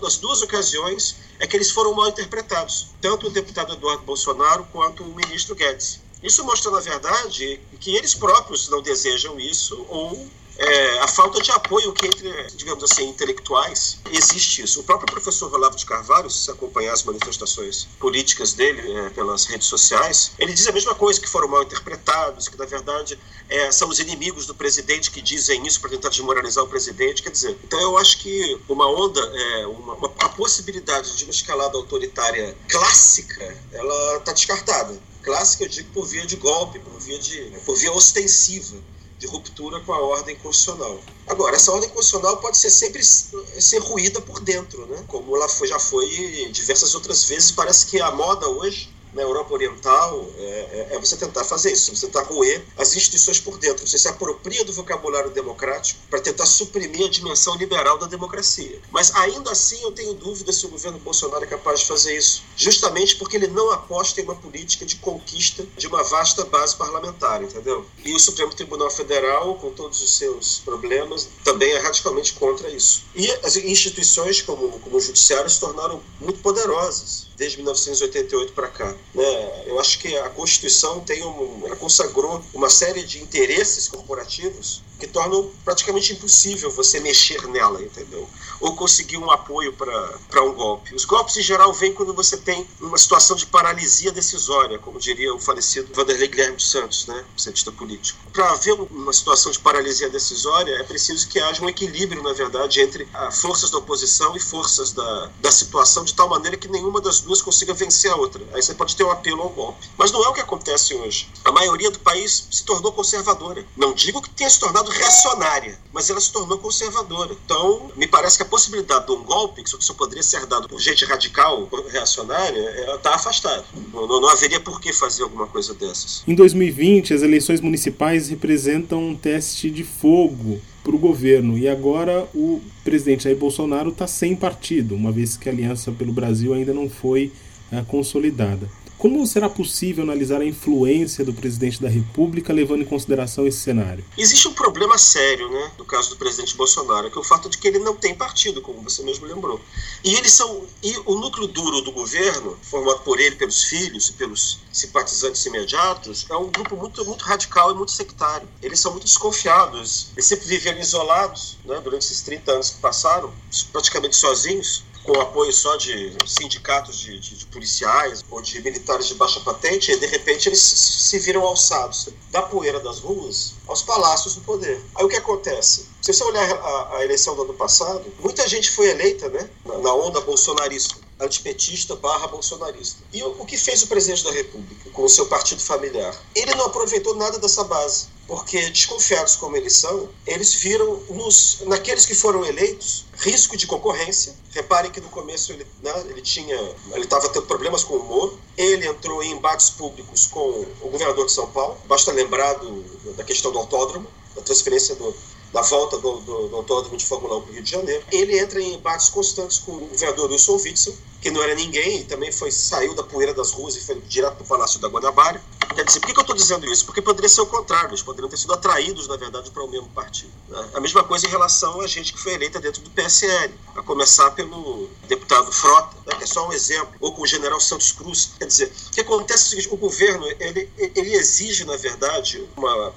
nas 0.00 0.16
duas 0.16 0.42
ocasiões, 0.42 1.16
é 1.38 1.46
que 1.46 1.56
eles 1.56 1.70
foram 1.70 1.94
mal 1.94 2.08
interpretados, 2.08 2.88
tanto 3.00 3.26
o 3.26 3.30
deputado 3.30 3.72
Eduardo 3.72 4.02
Bolsonaro 4.04 4.66
quanto 4.72 5.02
o 5.02 5.14
ministro 5.14 5.54
Guedes. 5.54 6.00
Isso 6.22 6.44
mostra, 6.44 6.70
na 6.70 6.80
verdade, 6.80 7.60
que 7.80 7.96
eles 7.96 8.14
próprios 8.14 8.68
não 8.68 8.80
desejam 8.80 9.40
isso 9.40 9.84
ou 9.88 10.28
é, 10.58 10.98
a 11.00 11.08
falta 11.08 11.40
de 11.40 11.50
apoio 11.50 11.92
que 11.92 12.06
entre, 12.06 12.30
digamos 12.56 12.84
assim, 12.84 13.08
intelectuais, 13.08 13.98
existe 14.10 14.62
isso. 14.62 14.80
O 14.80 14.84
próprio 14.84 15.10
professor 15.10 15.52
Olavo 15.52 15.76
de 15.76 15.86
Carvalho, 15.86 16.30
se 16.30 16.50
acompanhar 16.50 16.92
as 16.92 17.02
manifestações 17.04 17.88
políticas 17.98 18.52
dele 18.52 18.92
é, 18.92 19.10
pelas 19.10 19.46
redes 19.46 19.66
sociais, 19.66 20.32
ele 20.38 20.52
diz 20.52 20.66
a 20.66 20.72
mesma 20.72 20.94
coisa, 20.94 21.20
que 21.20 21.28
foram 21.28 21.48
mal 21.48 21.62
interpretados, 21.62 22.48
que 22.48 22.56
na 22.58 22.66
verdade 22.66 23.18
é, 23.48 23.72
são 23.72 23.88
os 23.88 23.98
inimigos 23.98 24.46
do 24.46 24.54
presidente 24.54 25.10
que 25.10 25.20
dizem 25.20 25.66
isso 25.66 25.80
para 25.80 25.90
tentar 25.90 26.10
desmoralizar 26.10 26.64
o 26.64 26.68
presidente. 26.68 27.22
Quer 27.22 27.30
dizer, 27.30 27.56
então 27.64 27.80
eu 27.80 27.96
acho 27.98 28.18
que 28.18 28.60
uma 28.68 28.88
onda, 28.88 29.20
é, 29.20 29.66
uma, 29.66 29.94
uma, 29.94 30.12
a 30.20 30.28
possibilidade 30.30 31.16
de 31.16 31.24
uma 31.24 31.30
escalada 31.30 31.76
autoritária 31.76 32.56
clássica, 32.68 33.56
ela 33.72 34.16
está 34.18 34.32
descartada. 34.32 35.00
Clássica, 35.22 35.64
eu 35.64 35.68
digo, 35.68 35.92
por 35.92 36.04
via 36.04 36.26
de 36.26 36.36
golpe, 36.36 36.78
por 36.80 36.98
via, 36.98 37.18
de, 37.18 37.52
por 37.64 37.76
via 37.76 37.92
ostensiva 37.92 38.76
de 39.22 39.28
ruptura 39.28 39.78
com 39.80 39.92
a 39.92 40.00
ordem 40.00 40.34
constitucional. 40.36 40.98
Agora, 41.28 41.54
essa 41.54 41.70
ordem 41.70 41.88
constitucional 41.90 42.38
pode 42.38 42.58
ser 42.58 42.70
sempre 42.70 43.02
ser 43.04 43.78
ruída 43.78 44.20
por 44.20 44.40
dentro, 44.40 44.84
né? 44.86 45.04
como 45.06 45.36
ela 45.36 45.48
foi, 45.48 45.68
já 45.68 45.78
foi 45.78 46.08
diversas 46.50 46.92
outras 46.96 47.24
vezes. 47.24 47.52
Parece 47.52 47.86
que 47.86 48.00
a 48.00 48.10
moda 48.10 48.48
hoje 48.48 48.92
na 49.12 49.22
Europa 49.22 49.54
Oriental 49.54 50.28
é, 50.38 50.42
é, 50.42 50.88
é, 50.92 50.98
você 50.98 51.16
tentar 51.16 51.44
fazer 51.44 51.72
isso, 51.72 51.94
você 51.94 52.06
tentar 52.06 52.22
roer 52.22 52.64
as 52.78 52.94
instituições 52.96 53.40
por 53.40 53.58
dentro. 53.58 53.86
Você 53.86 53.98
se 53.98 54.08
apropria 54.08 54.64
do 54.64 54.72
vocabulário 54.72 55.30
democrático 55.30 56.00
para 56.08 56.20
tentar 56.20 56.46
suprimir 56.46 57.06
a 57.06 57.10
dimensão 57.10 57.56
liberal 57.56 57.98
da 57.98 58.06
democracia. 58.06 58.80
Mas 58.90 59.14
ainda 59.14 59.52
assim 59.52 59.82
eu 59.82 59.92
tenho 59.92 60.14
dúvida 60.14 60.52
se 60.52 60.64
o 60.66 60.70
governo 60.70 60.98
Bolsonaro 60.98 61.44
é 61.44 61.46
capaz 61.46 61.80
de 61.80 61.86
fazer 61.86 62.16
isso, 62.16 62.42
justamente 62.56 63.16
porque 63.16 63.36
ele 63.36 63.48
não 63.48 63.70
aposta 63.70 64.20
em 64.20 64.24
uma 64.24 64.34
política 64.34 64.84
de 64.84 64.96
conquista 64.96 65.64
de 65.76 65.86
uma 65.86 66.02
vasta 66.02 66.44
base 66.44 66.76
parlamentar, 66.76 67.42
entendeu? 67.42 67.86
E 68.04 68.14
o 68.14 68.18
Supremo 68.18 68.54
Tribunal 68.54 68.90
Federal, 68.90 69.54
com 69.56 69.70
todos 69.70 70.02
os 70.02 70.16
seus 70.16 70.58
problemas, 70.58 71.28
também 71.44 71.70
é 71.72 71.78
radicalmente 71.78 72.34
contra 72.34 72.70
isso. 72.70 73.02
E 73.14 73.30
as 73.42 73.56
instituições 73.56 74.40
como, 74.42 74.68
como 74.80 74.96
o 74.96 75.00
Judiciário 75.00 75.48
se 75.50 75.60
tornaram 75.60 76.02
muito 76.20 76.40
poderosas 76.40 77.31
desde 77.36 77.56
1988 77.58 78.52
para 78.52 78.68
cá. 78.68 78.94
Né? 79.14 79.62
Eu 79.66 79.80
acho 79.80 79.98
que 79.98 80.16
a 80.16 80.30
Constituição 80.30 81.00
tem 81.00 81.24
um, 81.24 81.62
ela 81.66 81.76
consagrou 81.76 82.42
uma 82.52 82.70
série 82.70 83.02
de 83.02 83.22
interesses 83.22 83.88
corporativos 83.88 84.82
que 85.02 85.08
tornam 85.08 85.50
praticamente 85.64 86.12
impossível 86.12 86.70
você 86.70 87.00
mexer 87.00 87.44
nela, 87.48 87.82
entendeu? 87.82 88.28
Ou 88.60 88.76
conseguir 88.76 89.16
um 89.16 89.32
apoio 89.32 89.72
para 89.72 90.44
um 90.44 90.54
golpe. 90.54 90.94
Os 90.94 91.04
golpes, 91.04 91.36
em 91.36 91.42
geral, 91.42 91.72
vêm 91.72 91.92
quando 91.92 92.14
você 92.14 92.36
tem 92.36 92.64
uma 92.80 92.96
situação 92.96 93.36
de 93.36 93.44
paralisia 93.46 94.12
decisória, 94.12 94.78
como 94.78 95.00
diria 95.00 95.34
o 95.34 95.40
falecido 95.40 95.92
Vanderlei 95.92 96.28
Guilherme 96.28 96.54
dos 96.54 96.70
Santos, 96.70 97.08
né, 97.08 97.24
cientista 97.36 97.72
político. 97.72 98.16
Para 98.32 98.48
haver 98.50 98.74
uma 98.74 99.12
situação 99.12 99.50
de 99.50 99.58
paralisia 99.58 100.08
decisória, 100.08 100.72
é 100.76 100.84
preciso 100.84 101.26
que 101.26 101.40
haja 101.40 101.64
um 101.64 101.68
equilíbrio, 101.68 102.22
na 102.22 102.32
verdade, 102.32 102.80
entre 102.80 103.08
ah, 103.12 103.32
forças 103.32 103.72
da 103.72 103.78
oposição 103.78 104.36
e 104.36 104.40
forças 104.40 104.92
da, 104.92 105.30
da 105.40 105.50
situação, 105.50 106.04
de 106.04 106.14
tal 106.14 106.28
maneira 106.28 106.56
que 106.56 106.68
nenhuma 106.68 107.00
das 107.00 107.18
duas 107.18 107.42
consiga 107.42 107.74
vencer 107.74 108.12
a 108.12 108.14
outra. 108.14 108.40
Aí 108.52 108.62
você 108.62 108.72
pode 108.72 108.94
ter 108.94 109.02
um 109.02 109.10
apelo 109.10 109.42
ao 109.42 109.48
golpe. 109.48 109.90
Mas 109.98 110.12
não 110.12 110.24
é 110.24 110.28
o 110.28 110.32
que 110.32 110.40
acontece 110.40 110.94
hoje. 110.94 111.28
A 111.44 111.50
maioria 111.50 111.90
do 111.90 111.98
país 111.98 112.46
se 112.48 112.62
tornou 112.62 112.92
conservadora. 112.92 113.66
Não 113.76 113.92
digo 113.92 114.22
que 114.22 114.30
tenha 114.30 114.48
se 114.48 114.60
tornado 114.60 114.91
reacionária, 114.92 115.78
mas 115.92 116.08
ela 116.08 116.20
se 116.20 116.32
tornou 116.32 116.58
conservadora. 116.58 117.34
Então, 117.44 117.90
me 117.96 118.06
parece 118.06 118.36
que 118.36 118.42
a 118.42 118.46
possibilidade 118.46 119.06
de 119.06 119.12
um 119.12 119.22
golpe, 119.22 119.62
que 119.62 119.70
só 119.70 119.94
poderia 119.94 120.22
ser 120.22 120.46
dado 120.46 120.68
por 120.68 120.80
gente 120.80 121.04
radical, 121.04 121.68
reacionária, 121.90 122.94
está 122.94 123.14
afastada. 123.14 123.64
Não, 123.92 124.06
não, 124.06 124.28
haveria 124.28 124.60
por 124.60 124.80
que 124.80 124.92
fazer 124.92 125.22
alguma 125.22 125.46
coisa 125.46 125.74
dessas. 125.74 126.22
Em 126.26 126.34
2020, 126.34 127.14
as 127.14 127.22
eleições 127.22 127.60
municipais 127.60 128.28
representam 128.28 129.08
um 129.08 129.16
teste 129.16 129.70
de 129.70 129.84
fogo 129.84 130.60
para 130.82 130.94
o 130.94 130.98
governo. 130.98 131.56
E 131.56 131.68
agora 131.68 132.28
o 132.34 132.60
presidente 132.84 133.24
Jair 133.24 133.36
Bolsonaro 133.36 133.90
está 133.90 134.06
sem 134.06 134.34
partido, 134.34 134.94
uma 134.94 135.12
vez 135.12 135.36
que 135.36 135.48
a 135.48 135.52
Aliança 135.52 135.92
pelo 135.92 136.12
Brasil 136.12 136.52
ainda 136.52 136.72
não 136.72 136.88
foi 136.90 137.32
é, 137.70 137.82
consolidada. 137.82 138.68
Como 139.02 139.26
será 139.26 139.48
possível 139.48 140.04
analisar 140.04 140.40
a 140.40 140.44
influência 140.44 141.24
do 141.24 141.32
presidente 141.32 141.82
da 141.82 141.88
República 141.88 142.52
levando 142.52 142.82
em 142.82 142.84
consideração 142.84 143.48
esse 143.48 143.58
cenário? 143.58 144.04
Existe 144.16 144.46
um 144.46 144.52
problema 144.52 144.96
sério, 144.96 145.50
né, 145.50 145.72
no 145.76 145.84
caso 145.84 146.10
do 146.10 146.16
presidente 146.16 146.56
Bolsonaro, 146.56 147.10
que 147.10 147.18
é 147.18 147.20
o 147.20 147.24
fato 147.24 147.50
de 147.50 147.58
que 147.58 147.66
ele 147.66 147.80
não 147.80 147.96
tem 147.96 148.14
partido, 148.14 148.62
como 148.62 148.80
você 148.80 149.02
mesmo 149.02 149.26
lembrou. 149.26 149.60
E 150.04 150.14
eles 150.14 150.30
são 150.30 150.68
e 150.80 150.96
o 151.04 151.16
núcleo 151.16 151.48
duro 151.48 151.80
do 151.80 151.90
governo, 151.90 152.56
formado 152.62 153.00
por 153.00 153.18
ele, 153.18 153.34
pelos 153.34 153.64
filhos 153.64 154.10
e 154.10 154.12
pelos 154.12 154.60
simpatizantes 154.72 155.44
imediatos, 155.46 156.24
é 156.30 156.36
um 156.36 156.48
grupo 156.48 156.76
muito 156.76 157.04
muito 157.04 157.24
radical 157.24 157.72
e 157.72 157.74
muito 157.74 157.90
sectário. 157.90 158.48
Eles 158.62 158.78
são 158.78 158.92
muito 158.92 159.04
desconfiados. 159.04 160.10
Eles 160.12 160.26
sempre 160.26 160.46
viveram 160.46 160.78
isolados, 160.78 161.58
né, 161.64 161.80
durante 161.82 162.02
esses 162.02 162.20
30 162.20 162.52
anos 162.52 162.70
que 162.70 162.78
passaram, 162.78 163.32
praticamente 163.72 164.14
sozinhos 164.14 164.84
com 165.04 165.20
apoio 165.20 165.52
só 165.52 165.76
de 165.76 166.16
sindicatos 166.26 166.98
de, 166.98 167.18
de, 167.18 167.36
de, 167.36 167.46
policiais 167.46 168.24
ou 168.30 168.40
de 168.40 168.62
militares 168.62 169.06
de 169.06 169.14
baixa 169.14 169.40
patente, 169.40 169.90
e 169.90 169.98
de 169.98 170.06
repente 170.06 170.48
eles 170.48 170.60
se 170.60 171.18
viram 171.18 171.42
alçados 171.44 172.08
da 172.30 172.42
poeira 172.42 172.80
das 172.80 173.00
ruas 173.00 173.54
aos 173.66 173.82
palácios 173.82 174.34
do 174.34 174.40
poder. 174.42 174.80
Aí 174.94 175.04
o 175.04 175.08
que 175.08 175.16
acontece? 175.16 175.88
Se 176.00 176.12
você 176.12 176.24
olhar 176.24 176.50
a, 176.50 176.96
a 176.96 177.04
eleição 177.04 177.34
do 177.34 177.42
ano 177.42 177.54
passado, 177.54 178.04
muita 178.20 178.46
gente 178.48 178.70
foi 178.70 178.90
eleita 178.90 179.28
né, 179.28 179.48
na, 179.64 179.78
na 179.78 179.94
onda 179.94 180.20
bolsonarista 180.20 180.96
antipetista 181.20 181.94
barra 181.96 182.26
bolsonarista. 182.26 183.02
E 183.12 183.22
o, 183.22 183.44
que 183.44 183.56
fez 183.56 183.82
o 183.82 183.86
presidente 183.86 184.24
da 184.24 184.32
República 184.32 184.90
com 184.90 185.04
o 185.04 185.08
seu 185.08 185.26
partido 185.26 185.60
familiar? 185.60 186.14
Ele 186.34 186.54
não 186.54 186.66
aproveitou 186.66 187.14
nada 187.14 187.38
dessa 187.38 187.64
base, 187.64 188.06
porque 188.26 188.70
desconfiados 188.70 189.36
como 189.36 189.56
eles 189.56 189.76
são, 189.76 190.08
eles 190.26 190.54
viram 190.54 190.96
nos, 191.10 191.60
naqueles 191.66 192.06
que 192.06 192.14
foram 192.14 192.44
eleitos 192.44 193.04
risco 193.18 193.56
de 193.56 193.66
concorrência. 193.66 194.34
Reparem 194.50 194.90
que 194.90 195.00
no 195.00 195.08
começo 195.08 195.52
ele, 195.52 195.66
né, 195.82 195.92
ele 196.08 196.20
tinha, 196.20 196.56
ele 196.92 197.04
estava 197.04 197.28
tendo 197.28 197.46
problemas 197.46 197.84
com 197.84 197.94
o 197.96 198.02
Moro. 198.02 198.38
Ele 198.56 198.86
entrou 198.86 199.22
em 199.22 199.32
embates 199.32 199.70
públicos 199.70 200.26
com 200.26 200.66
o 200.80 200.88
governador 200.90 201.26
de 201.26 201.32
São 201.32 201.48
Paulo. 201.50 201.78
Basta 201.86 202.12
lembrar 202.12 202.54
do, 202.54 203.14
da 203.14 203.24
questão 203.24 203.52
do 203.52 203.58
autódromo, 203.58 204.08
da 204.34 204.42
transferência 204.42 204.94
do, 204.96 205.14
da 205.52 205.62
volta 205.62 205.98
do, 205.98 206.20
do, 206.20 206.48
do 206.48 206.56
Autódromo 206.56 206.96
de 206.96 207.04
Fórmula 207.04 207.36
1 207.36 207.40
para 207.42 207.50
o 207.50 207.54
Rio 207.54 207.62
de 207.62 207.70
Janeiro. 207.70 208.04
Ele 208.10 208.38
entra 208.38 208.60
em 208.60 208.74
embates 208.74 209.08
constantes 209.10 209.58
com 209.58 209.72
o 209.72 209.86
governador 209.86 210.30
Wilson 210.30 210.56
Witzel, 210.56 210.94
que 211.20 211.30
não 211.30 211.42
era 211.42 211.54
ninguém 211.54 212.00
e 212.00 212.04
também 212.04 212.32
foi, 212.32 212.50
saiu 212.50 212.94
da 212.94 213.02
poeira 213.02 213.34
das 213.34 213.52
ruas 213.52 213.76
e 213.76 213.80
foi 213.80 214.00
direto 214.08 214.36
para 214.36 214.44
o 214.44 214.46
Palácio 214.46 214.80
da 214.80 214.88
Guanabara. 214.88 215.42
Quer 215.74 215.84
dizer, 215.84 216.00
por 216.00 216.06
que, 216.06 216.18
eu 216.18 216.20
estou 216.20 216.36
dizendo 216.36 216.66
isso? 216.66 216.84
Porque 216.84 217.00
poderia 217.00 217.28
ser 217.28 217.40
o 217.40 217.46
contrário, 217.46 217.90
eles 217.90 218.02
poderiam 218.02 218.28
ter 218.28 218.36
sido 218.36 218.52
atraídos, 218.52 219.08
na 219.08 219.16
verdade, 219.16 219.50
para 219.50 219.62
o 219.62 219.68
mesmo 219.68 219.88
partido. 219.88 220.32
Né? 220.48 220.70
A 220.74 220.80
mesma 220.80 221.02
coisa 221.04 221.26
em 221.26 221.30
relação 221.30 221.80
a 221.80 221.86
gente 221.86 222.12
que 222.12 222.18
foi 222.18 222.34
eleita 222.34 222.60
dentro 222.60 222.82
do 222.82 222.90
PSL, 222.90 223.54
a 223.76 223.82
começar 223.82 224.30
pelo 224.32 224.88
deputado 225.08 225.50
Frota, 225.52 225.96
né, 226.06 226.16
que 226.16 226.24
é 226.24 226.26
só 226.26 226.48
um 226.48 226.52
exemplo, 226.52 226.92
ou 227.00 227.12
com 227.14 227.22
o 227.22 227.26
general 227.26 227.60
Santos 227.60 227.92
Cruz. 227.92 228.32
Quer 228.38 228.46
dizer, 228.46 228.72
o 228.88 228.90
que 228.90 229.00
acontece 229.00 229.42
é 229.42 229.46
o 229.46 229.50
seguinte, 229.50 229.68
o 229.72 229.76
governo, 229.76 230.26
ele, 230.38 230.70
ele 230.76 231.14
exige, 231.14 231.64
na 231.64 231.76
verdade, 231.76 232.46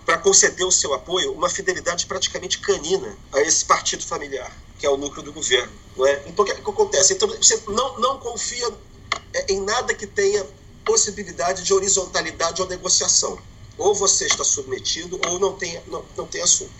para 0.05 0.17
conceder 0.17 0.65
o 0.65 0.71
seu 0.71 0.93
apoio, 0.93 1.31
uma 1.31 1.49
fidelidade 1.49 2.05
praticamente 2.05 2.59
canina 2.59 3.17
a 3.31 3.41
esse 3.41 3.65
partido 3.65 4.03
familiar 4.03 4.51
que 4.77 4.85
é 4.85 4.89
o 4.89 4.97
núcleo 4.97 5.23
do 5.23 5.31
governo. 5.31 5.71
Não 5.95 6.05
é? 6.05 6.21
Então, 6.27 6.43
o 6.43 6.45
que, 6.45 6.51
é 6.51 6.55
que 6.55 6.61
acontece? 6.61 7.13
Então, 7.13 7.27
você 7.27 7.61
não, 7.67 7.97
não 7.97 8.19
confia 8.19 8.67
é, 9.33 9.53
em 9.53 9.61
nada 9.61 9.93
que 9.93 10.05
tenha 10.05 10.45
possibilidade 10.85 11.63
de 11.63 11.73
horizontalidade 11.73 12.61
ou 12.61 12.67
negociação. 12.67 13.37
Ou 13.77 13.93
você 13.93 14.25
está 14.25 14.43
submetido 14.43 15.19
ou 15.27 15.39
não 15.39 15.53
tem, 15.53 15.81
não, 15.87 16.05
não 16.15 16.25
tem 16.25 16.41
assunto. 16.41 16.71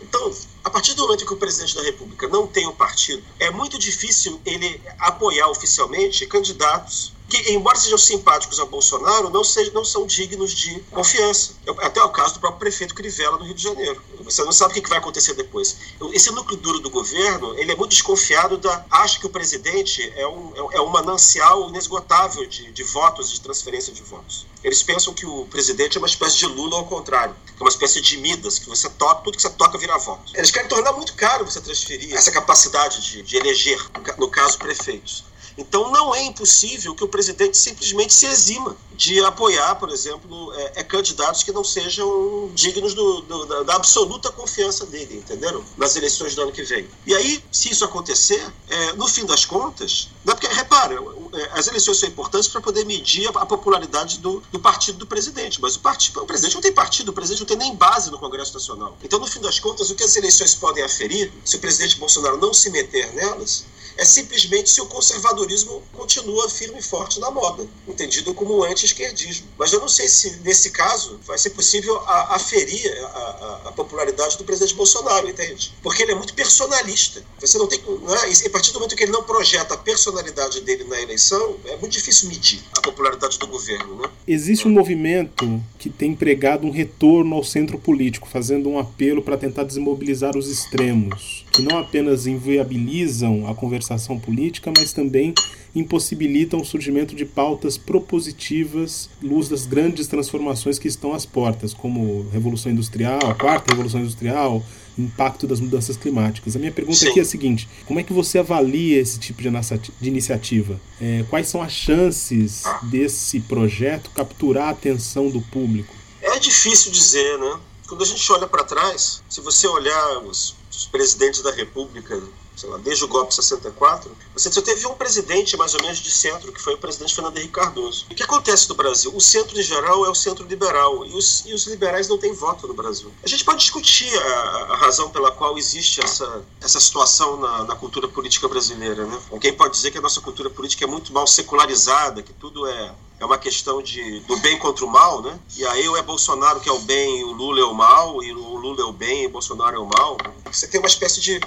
Então, 0.00 0.32
a 0.62 0.70
partir 0.70 0.94
do 0.94 1.02
momento 1.02 1.26
que 1.26 1.32
o 1.32 1.36
presidente 1.36 1.74
da 1.74 1.82
República 1.82 2.28
não 2.28 2.46
tem 2.46 2.66
um 2.68 2.74
partido, 2.74 3.22
é 3.40 3.50
muito 3.50 3.78
difícil 3.78 4.40
ele 4.44 4.80
apoiar 4.98 5.48
oficialmente 5.48 6.26
candidatos 6.26 7.12
que, 7.28 7.52
embora 7.52 7.76
sejam 7.76 7.98
simpáticos 7.98 8.60
ao 8.60 8.66
Bolsonaro, 8.66 9.30
não, 9.30 9.42
sejam, 9.42 9.72
não 9.72 9.84
são 9.84 10.06
dignos 10.06 10.52
de 10.52 10.78
confiança. 10.90 11.54
Até 11.78 12.02
o 12.02 12.10
caso 12.10 12.34
do 12.34 12.40
próprio 12.40 12.60
prefeito 12.60 12.94
Crivella 12.94 13.38
no 13.38 13.44
Rio 13.44 13.54
de 13.54 13.62
Janeiro. 13.62 14.00
Você 14.24 14.42
não 14.42 14.52
sabe 14.52 14.78
o 14.78 14.82
que 14.82 14.88
vai 14.88 14.98
acontecer 14.98 15.34
depois. 15.34 15.76
Esse 16.12 16.30
núcleo 16.30 16.56
duro 16.56 16.80
do 16.80 16.90
governo, 16.90 17.56
ele 17.58 17.72
é 17.72 17.76
muito 17.76 17.90
desconfiado 17.90 18.56
da... 18.58 18.84
Acha 18.90 19.18
que 19.18 19.26
o 19.26 19.30
presidente 19.30 20.02
é 20.16 20.26
um, 20.26 20.52
é, 20.54 20.76
é 20.76 20.80
um 20.80 20.88
manancial 20.88 21.68
inesgotável 21.68 22.46
de, 22.46 22.72
de 22.72 22.82
votos, 22.82 23.30
de 23.30 23.40
transferência 23.40 23.92
de 23.92 24.02
votos. 24.02 24.46
Eles 24.62 24.82
pensam 24.82 25.12
que 25.12 25.26
o 25.26 25.44
presidente 25.46 25.96
é 25.96 26.00
uma 26.00 26.08
espécie 26.08 26.38
de 26.38 26.46
Lula 26.46 26.78
ao 26.78 26.86
contrário, 26.86 27.34
que 27.46 27.62
é 27.62 27.64
uma 27.64 27.68
espécie 27.68 28.00
de 28.00 28.16
Midas, 28.16 28.58
que 28.58 28.68
você 28.68 28.88
toca, 28.90 29.22
tudo 29.22 29.36
que 29.36 29.42
você 29.42 29.50
toca 29.50 29.78
vira 29.78 29.98
voto. 29.98 30.32
Eles 30.34 30.50
querem 30.50 30.68
tornar 30.68 30.92
muito 30.92 31.14
caro 31.14 31.44
você 31.44 31.60
transferir 31.60 32.14
essa 32.14 32.30
capacidade 32.32 33.02
de, 33.02 33.22
de 33.22 33.36
eleger, 33.36 33.78
no 34.18 34.28
caso, 34.28 34.58
prefeitos. 34.58 35.24
Então 35.56 35.92
não 35.92 36.14
é 36.14 36.22
impossível 36.22 36.94
que 36.94 37.04
o 37.04 37.08
presidente 37.08 37.56
simplesmente 37.56 38.12
se 38.12 38.26
exima 38.26 38.76
de 38.96 39.20
apoiar, 39.24 39.74
por 39.76 39.90
exemplo, 39.90 40.52
é, 40.54 40.80
é 40.80 40.84
candidatos 40.84 41.42
que 41.42 41.52
não 41.52 41.64
sejam 41.64 42.50
dignos 42.54 42.94
do, 42.94 43.20
do, 43.22 43.46
da, 43.46 43.62
da, 43.62 43.74
absoluta 43.74 44.30
confiança 44.30 44.86
dele, 44.86 45.16
entenderam? 45.16 45.64
Nas 45.76 45.96
eleições 45.96 46.34
do 46.34 46.42
ano 46.42 46.52
que 46.52 46.62
vem. 46.62 46.88
E 47.06 47.14
aí, 47.14 47.42
se 47.50 47.70
isso 47.70 47.84
acontecer, 47.84 48.44
é, 48.68 48.92
no 48.94 49.08
fim 49.08 49.24
das 49.26 49.44
contas, 49.44 50.08
não 50.24 50.32
é 50.32 50.36
porque, 50.36 50.54
repara, 50.54 50.94
é, 50.94 51.50
as 51.58 51.66
eleições 51.66 51.98
são 51.98 52.08
importantes 52.08 52.48
para 52.48 52.60
poder 52.60 52.84
medir 52.84 53.26
a, 53.28 53.40
a 53.40 53.46
popularidade 53.46 54.18
do, 54.18 54.42
do, 54.52 54.60
partido 54.60 54.98
do 54.98 55.06
presidente, 55.06 55.60
mas 55.60 55.76
o, 55.76 55.80
partido, 55.80 56.22
o 56.22 56.26
presidente 56.26 56.54
não 56.54 56.62
tem 56.62 56.72
partido, 56.72 57.08
o 57.08 57.12
presidente 57.12 57.40
não 57.40 57.46
tem 57.46 57.56
nem 57.56 57.74
base 57.74 58.10
no 58.10 58.18
Congresso 58.18 58.54
Nacional. 58.54 58.96
Então, 59.02 59.18
no 59.18 59.26
fim 59.26 59.40
das 59.40 59.58
contas, 59.58 59.90
o 59.90 59.94
que 59.94 60.04
as 60.04 60.14
eleições 60.16 60.54
podem 60.54 60.84
aferir, 60.84 61.32
se 61.44 61.56
o 61.56 61.58
presidente 61.58 61.98
Bolsonaro 61.98 62.38
não 62.38 62.54
se 62.54 62.70
meter 62.70 63.12
nelas, 63.12 63.64
é 63.96 64.04
simplesmente 64.04 64.70
se 64.70 64.80
o 64.80 64.86
conservadorismo 64.86 65.82
continua 65.92 66.48
firme 66.48 66.78
e 66.78 66.82
forte 66.82 67.20
na 67.20 67.30
moda, 67.30 67.66
entendido 67.86 68.34
como 68.34 68.64
anti-esquerdismo. 68.84 69.48
Mas 69.58 69.72
eu 69.72 69.80
não 69.80 69.88
sei 69.88 70.06
se, 70.08 70.38
nesse 70.44 70.70
caso, 70.70 71.18
vai 71.26 71.38
ser 71.38 71.50
possível 71.50 71.98
aferir 72.06 72.92
a, 73.02 73.06
a, 73.06 73.68
a, 73.68 73.72
popularidade 73.72 74.36
do 74.36 74.44
presidente 74.44 74.74
Bolsonaro, 74.74 75.28
entende? 75.28 75.72
Porque 75.82 76.02
ele 76.02 76.12
é 76.12 76.14
muito 76.14 76.34
personalista. 76.34 77.24
Você 77.40 77.58
não 77.58 77.66
tem. 77.66 77.80
Não 77.82 78.14
é? 78.14 78.30
E 78.30 78.46
a 78.46 78.50
partir 78.50 78.72
do 78.72 78.78
momento 78.78 78.94
que 78.94 79.04
ele 79.04 79.12
não 79.12 79.22
projeta 79.22 79.74
a 79.74 79.78
personalidade 79.78 80.60
dele 80.60 80.84
na 80.84 81.00
eleição, 81.00 81.56
é 81.66 81.76
muito 81.76 81.92
difícil 81.92 82.28
medir 82.28 82.60
a 82.76 82.80
popularidade 82.80 83.38
do 83.38 83.46
governo. 83.46 84.02
Né? 84.02 84.10
Existe 84.28 84.68
um 84.68 84.70
movimento 84.70 85.62
que 85.78 85.88
tem 85.88 86.14
pregado 86.14 86.66
um 86.66 86.70
retorno 86.70 87.34
ao 87.34 87.44
centro 87.44 87.78
político, 87.78 88.28
fazendo 88.28 88.68
um 88.68 88.78
apelo 88.78 89.22
para 89.22 89.36
tentar 89.36 89.64
desmobilizar 89.64 90.36
os 90.36 90.48
extremos, 90.48 91.43
que 91.54 91.62
não 91.62 91.78
apenas 91.78 92.26
inviabilizam 92.26 93.48
a 93.48 93.54
conversação 93.54 94.18
política, 94.18 94.72
mas 94.76 94.92
também 94.92 95.32
impossibilitam 95.74 96.60
o 96.60 96.64
surgimento 96.64 97.14
de 97.14 97.24
pautas 97.24 97.78
propositivas, 97.78 99.08
luz 99.22 99.48
das 99.48 99.64
grandes 99.64 100.06
transformações 100.06 100.78
que 100.78 100.88
estão 100.88 101.12
às 101.12 101.24
portas, 101.24 101.72
como 101.72 102.28
Revolução 102.32 102.72
Industrial, 102.72 103.20
a 103.24 103.34
quarta 103.34 103.72
Revolução 103.72 104.00
Industrial, 104.00 104.64
impacto 104.98 105.46
das 105.46 105.60
mudanças 105.60 105.96
climáticas. 105.96 106.56
A 106.56 106.58
minha 106.58 106.72
pergunta 106.72 106.98
Sim. 106.98 107.08
aqui 107.08 107.18
é 107.20 107.22
a 107.22 107.26
seguinte: 107.26 107.68
como 107.86 108.00
é 108.00 108.02
que 108.02 108.12
você 108.12 108.38
avalia 108.38 109.00
esse 109.00 109.18
tipo 109.18 109.42
de, 109.42 109.48
de 109.48 110.08
iniciativa? 110.08 110.80
É, 111.00 111.24
quais 111.30 111.48
são 111.48 111.62
as 111.62 111.72
chances 111.72 112.64
desse 112.84 113.40
projeto 113.40 114.10
capturar 114.10 114.68
a 114.68 114.70
atenção 114.70 115.28
do 115.28 115.40
público? 115.40 115.94
É 116.20 116.38
difícil 116.38 116.90
dizer, 116.90 117.38
né? 117.38 117.60
Quando 117.86 118.02
a 118.02 118.06
gente 118.06 118.32
olha 118.32 118.46
para 118.46 118.64
trás, 118.64 119.22
se 119.28 119.40
você 119.40 119.66
olhar 119.66 120.18
os, 120.20 120.56
os 120.76 120.86
presidentes 120.86 121.42
da 121.42 121.50
República 121.50 122.14
sei 122.56 122.68
lá, 122.68 122.78
desde 122.78 123.04
o 123.04 123.08
golpe 123.08 123.30
de 123.30 123.36
64, 123.36 124.10
você 124.32 124.50
só 124.50 124.62
teve 124.62 124.86
um 124.86 124.94
presidente 124.94 125.56
mais 125.56 125.74
ou 125.74 125.82
menos 125.82 125.98
de 125.98 126.10
centro, 126.10 126.52
que 126.52 126.60
foi 126.60 126.74
o 126.74 126.78
presidente 126.78 127.14
Fernando 127.14 127.36
Henrique 127.36 127.52
Cardoso. 127.52 128.06
O 128.10 128.14
que 128.14 128.22
acontece 128.22 128.68
no 128.68 128.74
Brasil? 128.74 129.14
O 129.14 129.20
centro, 129.20 129.58
em 129.58 129.62
geral, 129.62 130.04
é 130.04 130.10
o 130.10 130.14
centro 130.14 130.46
liberal, 130.46 131.04
e 131.06 131.14
os, 131.14 131.44
e 131.46 131.52
os 131.52 131.66
liberais 131.66 132.08
não 132.08 132.18
têm 132.18 132.32
voto 132.32 132.66
no 132.66 132.74
Brasil. 132.74 133.12
A 133.22 133.28
gente 133.28 133.44
pode 133.44 133.58
discutir 133.58 134.16
a, 134.16 134.38
a 134.70 134.76
razão 134.76 135.10
pela 135.10 135.30
qual 135.30 135.58
existe 135.58 136.00
essa, 136.02 136.44
essa 136.60 136.80
situação 136.80 137.36
na, 137.36 137.64
na, 137.64 137.76
cultura 137.76 138.08
política 138.08 138.48
brasileira. 138.48 139.06
Né? 139.06 139.18
Alguém 139.30 139.52
pode 139.52 139.74
dizer 139.74 139.90
que 139.90 139.98
a 139.98 140.00
nossa 140.00 140.20
cultura 140.20 140.48
política 140.50 140.84
é 140.84 140.86
muito 140.86 141.12
mal 141.12 141.26
secularizada, 141.26 142.22
que 142.22 142.32
tudo 142.32 142.66
é 142.66 142.94
é 143.20 143.24
uma 143.24 143.38
questão 143.38 143.80
de, 143.80 144.20
do 144.20 144.36
bem 144.38 144.58
contra 144.58 144.84
o 144.84 144.88
mal, 144.88 145.22
né? 145.22 145.38
E 145.56 145.64
aí 145.66 145.88
ou 145.88 145.96
é 145.96 146.02
Bolsonaro 146.02 146.60
que 146.60 146.68
é 146.68 146.72
o 146.72 146.80
bem 146.80 147.20
e 147.20 147.24
o 147.24 147.32
Lula 147.32 147.60
é 147.60 147.64
o 147.64 147.72
mal, 147.72 148.22
e 148.22 148.32
o 148.32 148.56
Lula 148.56 148.82
é 148.82 148.84
o 148.84 148.92
bem 148.92 149.22
e 149.22 149.26
o 149.26 149.30
Bolsonaro 149.30 149.76
é 149.76 149.78
o 149.78 149.86
mal. 149.86 150.16
Você 150.50 150.66
tem 150.66 150.80
uma 150.80 150.88
espécie 150.88 151.20
de 151.20 151.40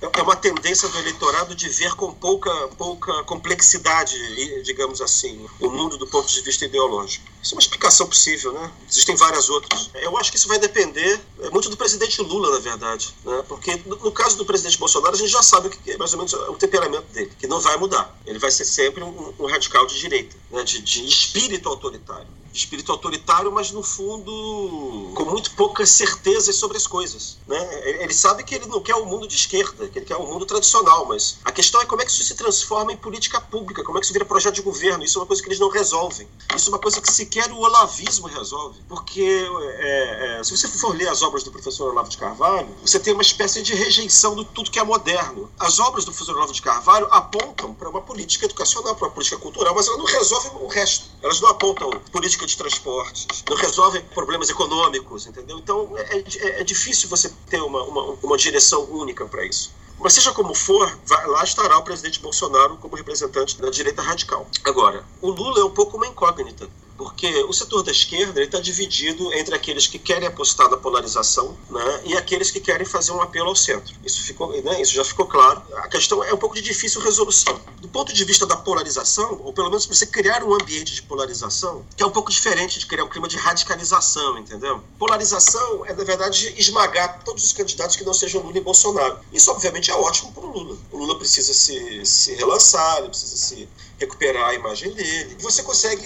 é 0.00 0.22
uma 0.22 0.36
tendência 0.36 0.88
do 0.88 0.98
eleitorado 0.98 1.54
de 1.54 1.68
ver 1.68 1.94
com 1.94 2.12
pouca, 2.12 2.50
pouca 2.76 3.24
complexidade, 3.24 4.16
digamos 4.62 5.00
assim, 5.00 5.46
o 5.60 5.70
mundo 5.70 5.96
do 5.96 6.06
ponto 6.06 6.28
de 6.28 6.40
vista 6.42 6.64
ideológico. 6.64 7.24
Isso 7.42 7.54
é 7.54 7.56
uma 7.56 7.60
explicação 7.60 8.06
possível, 8.06 8.52
né? 8.52 8.72
Existem 8.88 9.16
várias 9.16 9.48
outras. 9.48 9.90
Eu 9.94 10.16
acho 10.16 10.30
que 10.30 10.36
isso 10.36 10.48
vai 10.48 10.58
depender 10.58 11.20
é, 11.40 11.50
muito 11.50 11.68
do 11.68 11.76
presidente 11.76 12.20
Lula, 12.22 12.50
na 12.50 12.58
verdade, 12.58 13.14
né? 13.24 13.44
Porque 13.48 13.82
no 13.86 14.12
caso 14.12 14.36
do 14.36 14.44
presidente 14.44 14.78
Bolsonaro, 14.78 15.14
a 15.14 15.18
gente 15.18 15.30
já 15.30 15.42
sabe 15.42 15.68
o 15.68 15.70
que 15.70 15.90
é 15.90 15.96
mais 15.96 16.12
ou 16.12 16.18
menos 16.18 16.32
o 16.32 16.54
temperamento 16.54 17.06
dele, 17.12 17.32
que 17.38 17.46
não 17.46 17.60
vai 17.60 17.76
mudar. 17.76 18.16
Ele 18.26 18.38
vai 18.38 18.50
ser 18.50 18.64
sempre 18.64 19.02
um, 19.02 19.34
um 19.38 19.46
radical 19.46 19.86
de 19.86 19.98
direita, 19.98 20.36
né? 20.50 20.62
de, 20.62 20.80
de 20.80 21.06
espírito 21.06 21.68
autoritário 21.68 22.26
espírito 22.54 22.92
autoritário, 22.92 23.50
mas 23.52 23.70
no 23.72 23.82
fundo 23.82 25.12
com 25.14 25.24
muito 25.24 25.50
poucas 25.52 25.90
certezas 25.90 26.56
sobre 26.56 26.76
as 26.76 26.86
coisas. 26.86 27.38
Né? 27.46 28.00
Ele 28.02 28.14
sabe 28.14 28.44
que 28.44 28.54
ele 28.54 28.66
não 28.66 28.80
quer 28.80 28.94
o 28.94 29.04
mundo 29.04 29.26
de 29.26 29.34
esquerda, 29.34 29.88
que 29.88 29.98
ele 29.98 30.06
quer 30.06 30.16
o 30.16 30.26
mundo 30.26 30.46
tradicional, 30.46 31.06
mas 31.06 31.38
a 31.44 31.50
questão 31.50 31.80
é 31.80 31.84
como 31.84 32.02
é 32.02 32.04
que 32.04 32.10
isso 32.10 32.22
se 32.22 32.34
transforma 32.34 32.92
em 32.92 32.96
política 32.96 33.40
pública, 33.40 33.82
como 33.82 33.98
é 33.98 34.00
que 34.00 34.06
isso 34.06 34.12
vira 34.12 34.24
projeto 34.24 34.54
de 34.54 34.62
governo. 34.62 35.04
Isso 35.04 35.18
é 35.18 35.20
uma 35.22 35.26
coisa 35.26 35.42
que 35.42 35.48
eles 35.48 35.58
não 35.58 35.68
resolvem. 35.68 36.28
Isso 36.54 36.68
é 36.68 36.72
uma 36.72 36.78
coisa 36.78 37.00
que 37.00 37.12
sequer 37.12 37.50
o 37.50 37.58
olavismo 37.58 38.26
resolve. 38.26 38.80
Porque 38.88 39.48
é, 39.78 40.38
é, 40.40 40.44
se 40.44 40.56
você 40.56 40.68
for 40.68 40.96
ler 40.96 41.08
as 41.08 41.22
obras 41.22 41.42
do 41.42 41.50
professor 41.50 41.90
Olavo 41.90 42.08
de 42.08 42.18
Carvalho, 42.18 42.68
você 42.84 43.00
tem 43.00 43.12
uma 43.12 43.22
espécie 43.22 43.62
de 43.62 43.74
rejeição 43.74 44.36
de 44.36 44.44
tudo 44.46 44.70
que 44.70 44.78
é 44.78 44.84
moderno. 44.84 45.50
As 45.58 45.78
obras 45.78 46.04
do 46.04 46.12
professor 46.12 46.36
Olavo 46.36 46.52
de 46.52 46.62
Carvalho 46.62 47.08
apontam 47.10 47.74
para 47.74 47.88
uma 47.88 48.00
política 48.00 48.44
educacional, 48.44 48.94
para 48.94 49.08
uma 49.08 49.14
política 49.14 49.38
cultural, 49.38 49.74
mas 49.74 49.86
elas 49.86 49.98
não 49.98 50.06
resolvem 50.06 50.52
o 50.60 50.66
resto. 50.68 51.06
Elas 51.22 51.40
não 51.40 51.48
apontam 51.48 51.90
política 52.12 52.43
política 52.44 52.46
de 52.46 52.56
transportes, 52.56 53.44
não 53.48 53.56
resolve 53.56 54.00
problemas 54.14 54.48
econômicos, 54.50 55.26
entendeu? 55.26 55.58
Então 55.58 55.90
é, 55.96 56.18
é, 56.18 56.60
é 56.60 56.64
difícil 56.64 57.08
você 57.08 57.32
ter 57.48 57.60
uma, 57.60 57.82
uma, 57.82 58.02
uma 58.22 58.36
direção 58.36 58.84
única 58.84 59.24
para 59.26 59.44
isso. 59.44 59.72
Mas 59.98 60.12
seja 60.12 60.32
como 60.32 60.54
for, 60.54 60.98
vai, 61.06 61.26
lá 61.26 61.44
estará 61.44 61.78
o 61.78 61.82
presidente 61.82 62.20
Bolsonaro 62.20 62.76
como 62.76 62.96
representante 62.96 63.60
da 63.60 63.70
direita 63.70 64.02
radical. 64.02 64.46
Agora, 64.64 65.04
o 65.22 65.30
Lula 65.30 65.60
é 65.60 65.64
um 65.64 65.70
pouco 65.70 65.96
uma 65.96 66.06
incógnita 66.06 66.68
porque 66.96 67.28
o 67.44 67.52
setor 67.52 67.82
da 67.82 67.90
esquerda 67.90 68.42
está 68.42 68.60
dividido 68.60 69.32
entre 69.34 69.54
aqueles 69.54 69.86
que 69.86 69.98
querem 69.98 70.26
apostar 70.26 70.68
na 70.70 70.76
polarização 70.76 71.56
né, 71.70 72.02
e 72.04 72.16
aqueles 72.16 72.50
que 72.50 72.60
querem 72.60 72.86
fazer 72.86 73.12
um 73.12 73.20
apelo 73.20 73.48
ao 73.48 73.56
centro. 73.56 73.94
Isso, 74.04 74.22
ficou, 74.22 74.50
né, 74.62 74.80
isso 74.80 74.94
já 74.94 75.04
ficou 75.04 75.26
claro. 75.26 75.62
A 75.76 75.88
questão 75.88 76.22
é 76.22 76.32
um 76.32 76.36
pouco 76.36 76.54
de 76.54 76.62
difícil 76.62 77.00
resolução. 77.00 77.60
Do 77.80 77.88
ponto 77.88 78.12
de 78.12 78.24
vista 78.24 78.46
da 78.46 78.56
polarização, 78.56 79.40
ou 79.44 79.52
pelo 79.52 79.68
menos 79.68 79.86
você 79.86 80.06
criar 80.06 80.42
um 80.44 80.54
ambiente 80.54 80.94
de 80.94 81.02
polarização, 81.02 81.84
que 81.96 82.02
é 82.02 82.06
um 82.06 82.10
pouco 82.10 82.30
diferente 82.30 82.78
de 82.78 82.86
criar 82.86 83.04
um 83.04 83.08
clima 83.08 83.28
de 83.28 83.36
radicalização, 83.36 84.38
entendeu? 84.38 84.82
Polarização 84.98 85.84
é, 85.86 85.92
na 85.92 86.04
verdade, 86.04 86.54
esmagar 86.56 87.22
todos 87.24 87.44
os 87.44 87.52
candidatos 87.52 87.96
que 87.96 88.04
não 88.04 88.14
sejam 88.14 88.42
Lula 88.42 88.58
e 88.58 88.60
Bolsonaro. 88.60 89.18
Isso, 89.32 89.50
obviamente, 89.50 89.90
é 89.90 89.94
ótimo 89.94 90.32
para 90.32 90.44
o 90.44 90.50
Lula. 90.50 90.78
O 90.92 90.98
Lula 90.98 91.18
precisa 91.18 91.52
se, 91.52 92.04
se 92.04 92.34
relançar, 92.34 92.98
ele 92.98 93.08
precisa 93.08 93.36
se 93.36 93.68
recuperar 93.98 94.48
a 94.48 94.54
imagem 94.54 94.90
dele. 94.92 95.36
Você 95.40 95.62
consegue 95.62 96.04